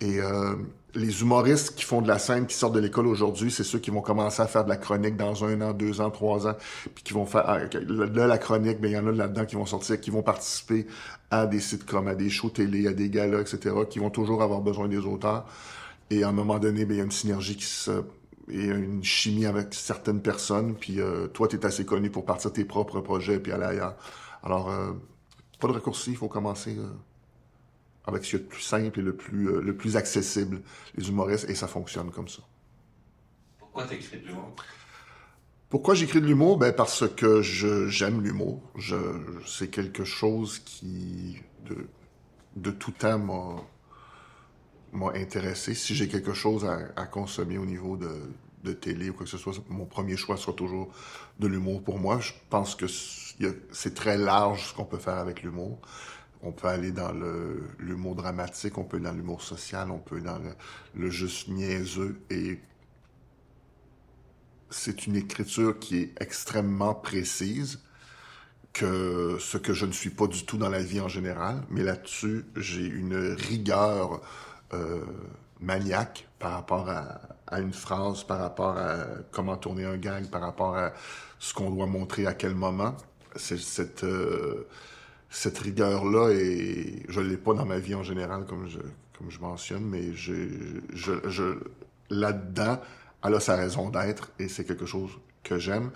[0.00, 0.56] Et euh,
[0.96, 3.92] les humoristes qui font de la scène, qui sortent de l'école aujourd'hui, c'est ceux qui
[3.92, 6.56] vont commencer à faire de la chronique dans un an, deux ans, trois ans,
[6.96, 9.54] puis qui vont faire ah, là la chronique, mais il y en a là-dedans qui
[9.54, 10.88] vont sortir, qui vont participer
[11.30, 14.60] à des sitcoms, à des shows télé, à des galas, etc., qui vont toujours avoir
[14.60, 15.46] besoin des auteurs.
[16.10, 18.02] Et à un moment donné, ben, il y a une synergie qui se
[18.48, 22.52] et une chimie avec certaines personnes, puis euh, toi, tu es assez connu pour partir
[22.52, 23.96] tes propres projets puis aller ailleurs.
[24.42, 24.92] Alors, euh,
[25.60, 26.88] pas de raccourci, il faut commencer euh,
[28.04, 30.60] avec ce qui est le plus simple et le plus, le plus accessible,
[30.96, 32.42] les humoristes, et ça fonctionne comme ça.
[33.58, 34.54] Pourquoi t'écris de l'humour?
[35.70, 36.58] Pourquoi j'écris de l'humour?
[36.58, 38.60] Ben parce que j'aime l'humour.
[38.76, 38.96] Je,
[39.46, 41.86] c'est quelque chose qui, de,
[42.56, 43.62] de tout temps, m'a,
[44.92, 45.74] m'a intéressé.
[45.74, 48.10] Si j'ai quelque chose à, consommer au niveau de,
[48.64, 50.92] de télé ou quoi que ce soit, mon premier choix sera toujours
[51.38, 52.20] de l'humour pour moi.
[52.20, 52.86] Je pense que
[53.72, 55.78] c'est très large ce qu'on peut faire avec l'humour.
[56.42, 57.12] On peut aller dans
[57.78, 60.54] l'humour dramatique, on peut aller dans l'humour social, on peut aller dans le,
[60.94, 62.58] le juste niaiseux et
[64.72, 67.80] c'est une écriture qui est extrêmement précise,
[68.72, 71.82] que ce que je ne suis pas du tout dans la vie en général, mais
[71.82, 74.22] là-dessus, j'ai une rigueur
[74.74, 75.04] euh,
[75.60, 80.76] maniaque par rapport à, une phrase, par rapport à comment tourner un gag, par rapport
[80.76, 80.92] à
[81.38, 82.96] ce qu'on doit montrer à quel moment.
[83.36, 84.66] C'est cette euh,
[85.30, 88.78] cette rigueur-là et je l'ai pas dans ma vie en général comme je
[89.16, 91.58] comme je mentionne, mais je
[92.10, 92.80] là-dedans,
[93.24, 95.10] elle a sa raison d'être et c'est quelque chose
[95.42, 95.90] que j'aime.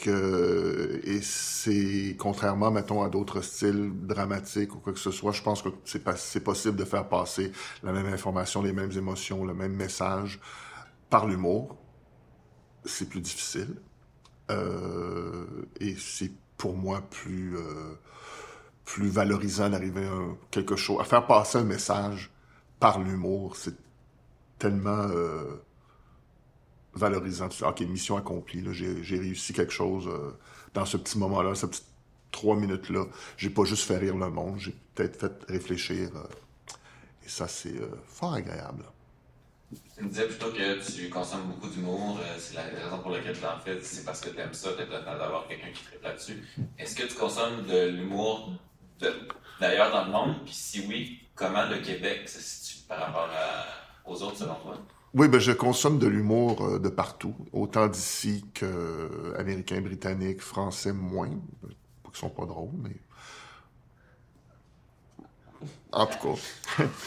[0.00, 5.42] Que, et c'est contrairement, mettons, à d'autres styles dramatiques ou quoi que ce soit, je
[5.42, 7.50] pense que c'est possible de faire passer
[7.82, 10.40] la même information, les mêmes émotions, le même message
[11.10, 11.76] par l'humour.
[12.84, 13.74] C'est plus difficile.
[14.50, 15.46] Euh,
[15.80, 17.94] et c'est pour moi plus, euh,
[18.84, 20.20] plus valorisant d'arriver à
[20.50, 22.30] quelque chose, à faire passer un message
[22.78, 23.56] par l'humour.
[23.56, 23.76] C'est
[24.58, 25.08] tellement,
[26.98, 27.48] valorisant.
[27.62, 28.64] OK, mission accomplie.
[28.72, 30.32] J'ai réussi quelque chose euh,
[30.74, 31.86] dans ce petit moment-là, ces petites
[32.30, 33.04] trois minutes-là.
[33.36, 36.10] J'ai pas juste fait rire le monde, j'ai peut-être fait réfléchir.
[36.14, 36.74] Euh,
[37.24, 38.84] et ça, c'est euh, fort agréable.
[39.96, 42.20] Tu me disais plutôt que tu consommes beaucoup d'humour.
[42.38, 45.46] c'est la raison pour laquelle tu en fais, c'est parce que tu aimes ça, d'avoir
[45.46, 46.42] quelqu'un qui traite là-dessus.
[46.78, 48.52] Est-ce que tu consommes de l'humour
[49.60, 50.44] d'ailleurs dans le monde?
[50.44, 53.28] Puis si oui, comment le Québec se situe par rapport
[54.06, 54.78] aux autres selon toi?
[55.18, 61.30] Oui, ben je consomme de l'humour euh, de partout, autant d'ici qu'américains, britanniques, français moins,
[62.04, 62.94] qu'ils sont pas drôles, mais
[65.90, 66.36] en tout cas.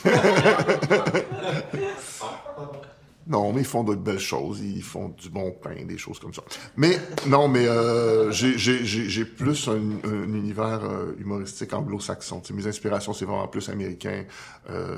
[3.32, 4.60] non, mais ils font d'autres belles choses.
[4.60, 6.44] Ils font du bon pain, des choses comme ça.
[6.76, 12.42] Mais non, mais euh, j'ai plus un, un univers euh, humoristique anglo-saxon.
[12.54, 14.26] Mes inspirations, c'est vraiment plus américain,
[14.70, 14.98] euh,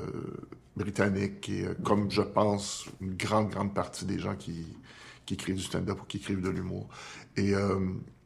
[0.76, 4.66] britannique, et euh, comme je pense une grande, grande partie des gens qui,
[5.24, 6.88] qui écrivent du stand-up ou qui écrivent de l'humour.
[7.36, 7.52] Et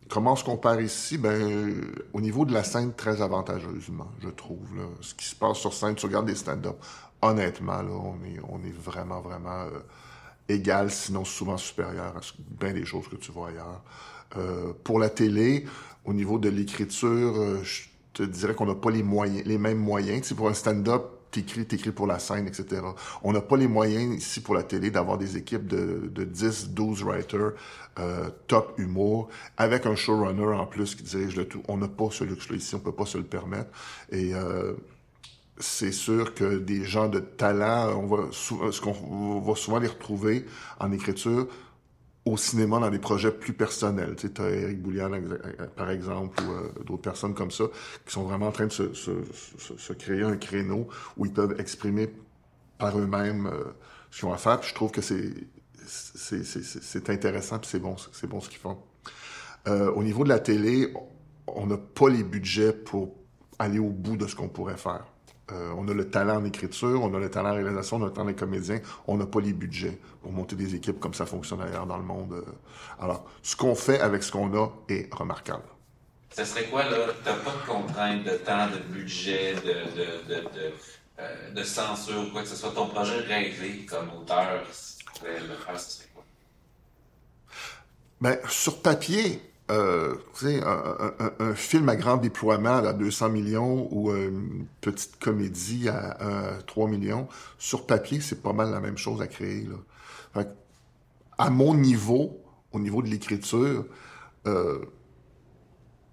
[0.09, 1.19] comment on se compare ici?
[1.19, 1.75] Ben,
[2.13, 4.69] au niveau de la scène, très avantageusement, je trouve.
[5.01, 6.77] Ce qui se passe sur scène, tu regardes des stand-up,
[7.23, 9.81] honnêtement, là, on est, on est vraiment, vraiment euh,
[10.49, 12.21] égal, sinon souvent supérieur à
[12.61, 13.83] bien des choses que tu vois ailleurs.
[14.37, 15.65] Euh, pour la télé,
[16.05, 19.79] au niveau de l'écriture, euh, je te dirais qu'on n'a pas les moyens, les mêmes
[19.79, 20.23] moyens.
[20.23, 22.83] Tu sais, pour un stand-up, t'écris, t'écris pour la scène, etc.
[23.23, 26.71] On n'a pas les moyens ici pour la télé d'avoir des équipes de, de 10,
[26.71, 27.53] 12 writers
[28.47, 31.63] top humour, avec un showrunner en plus qui dirige le tout.
[31.67, 33.71] On n'a pas ce luxe-là ici, on peut pas se le permettre.
[34.13, 34.33] Et
[35.61, 40.45] c'est sûr que des gens de talent, on va, ce qu'on souvent les retrouver
[40.79, 41.49] en écriture
[42.25, 44.15] au cinéma dans des projets plus personnels.
[44.17, 45.11] Tu sais, as Eric Boulian,
[45.77, 47.65] par exemple, ou euh, d'autres personnes comme ça,
[48.05, 52.13] qui sont vraiment en train de se, créer un créneau où ils peuvent exprimer
[52.79, 53.65] par eux-mêmes euh,
[54.11, 54.61] ce qu'ils ont à faire.
[54.61, 55.33] Puis je trouve que c'est
[55.91, 58.77] c'est intéressant, puis c'est bon, c'est bon ce qu'ils font.
[59.67, 60.93] Euh, au niveau de la télé,
[61.47, 63.15] on n'a pas les budgets pour
[63.59, 65.07] aller au bout de ce qu'on pourrait faire.
[65.51, 68.07] Euh, on a le talent en écriture, on a le talent en réalisation, on a
[68.07, 71.25] le talent des comédiens, on n'a pas les budgets pour monter des équipes comme ça
[71.25, 72.33] fonctionne ailleurs dans le monde.
[72.35, 72.43] Euh.
[73.01, 75.65] Alors, ce qu'on fait avec ce qu'on a est remarquable.
[76.37, 76.99] Ce serait quoi, là?
[77.25, 79.61] T'as pas de contraintes de temps, de budget, de,
[79.97, 80.73] de, de, de,
[81.19, 82.73] euh, de censure, quoi que ce soit?
[82.73, 86.25] Ton projet rêvé comme auteur, si tu pouvais le faire, ce serait quoi?
[88.21, 89.41] Ben, sur papier,
[89.71, 96.17] euh, un, un, film à grand déploiement à 200 millions ou une petite comédie à,
[96.21, 99.67] à 3 millions, sur papier, c'est pas mal la même chose à créer.
[100.35, 100.45] Là.
[101.37, 102.41] À mon niveau,
[102.73, 103.85] au niveau de l'écriture,
[104.47, 104.79] euh,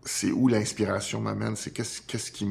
[0.04, 2.48] c'est où l'inspiration m'amène, c'est qu'est-ce, qu'est-ce qui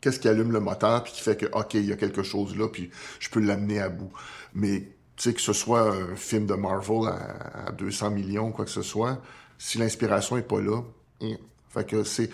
[0.00, 2.56] qu'est-ce qui allume le moteur puis qui fait que ok il y a quelque chose
[2.56, 4.10] là puis je peux l'amener à bout
[4.52, 8.70] mais tu sais que ce soit un film de Marvel à 200 millions quoi que
[8.70, 9.22] ce soit
[9.62, 10.82] si l'inspiration est pas là.
[11.70, 12.30] Fait que c'est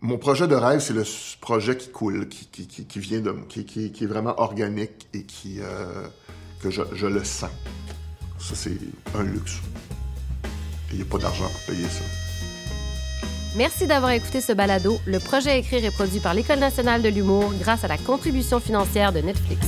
[0.00, 1.04] mon projet de rêve, c'est le
[1.40, 5.60] projet qui coule, qui, qui, qui, vient de qui, qui, est vraiment organique et qui
[5.60, 6.06] euh,
[6.62, 7.50] que je, je, le sens.
[8.38, 8.78] Ça, c'est
[9.14, 9.60] un luxe.
[10.90, 12.04] Il n'y a pas d'argent pour payer ça.
[13.56, 14.98] Merci d'avoir écouté ce balado.
[15.06, 19.12] Le projet Écrire est produit par l'École nationale de l'humour grâce à la contribution financière
[19.12, 19.66] de Netflix.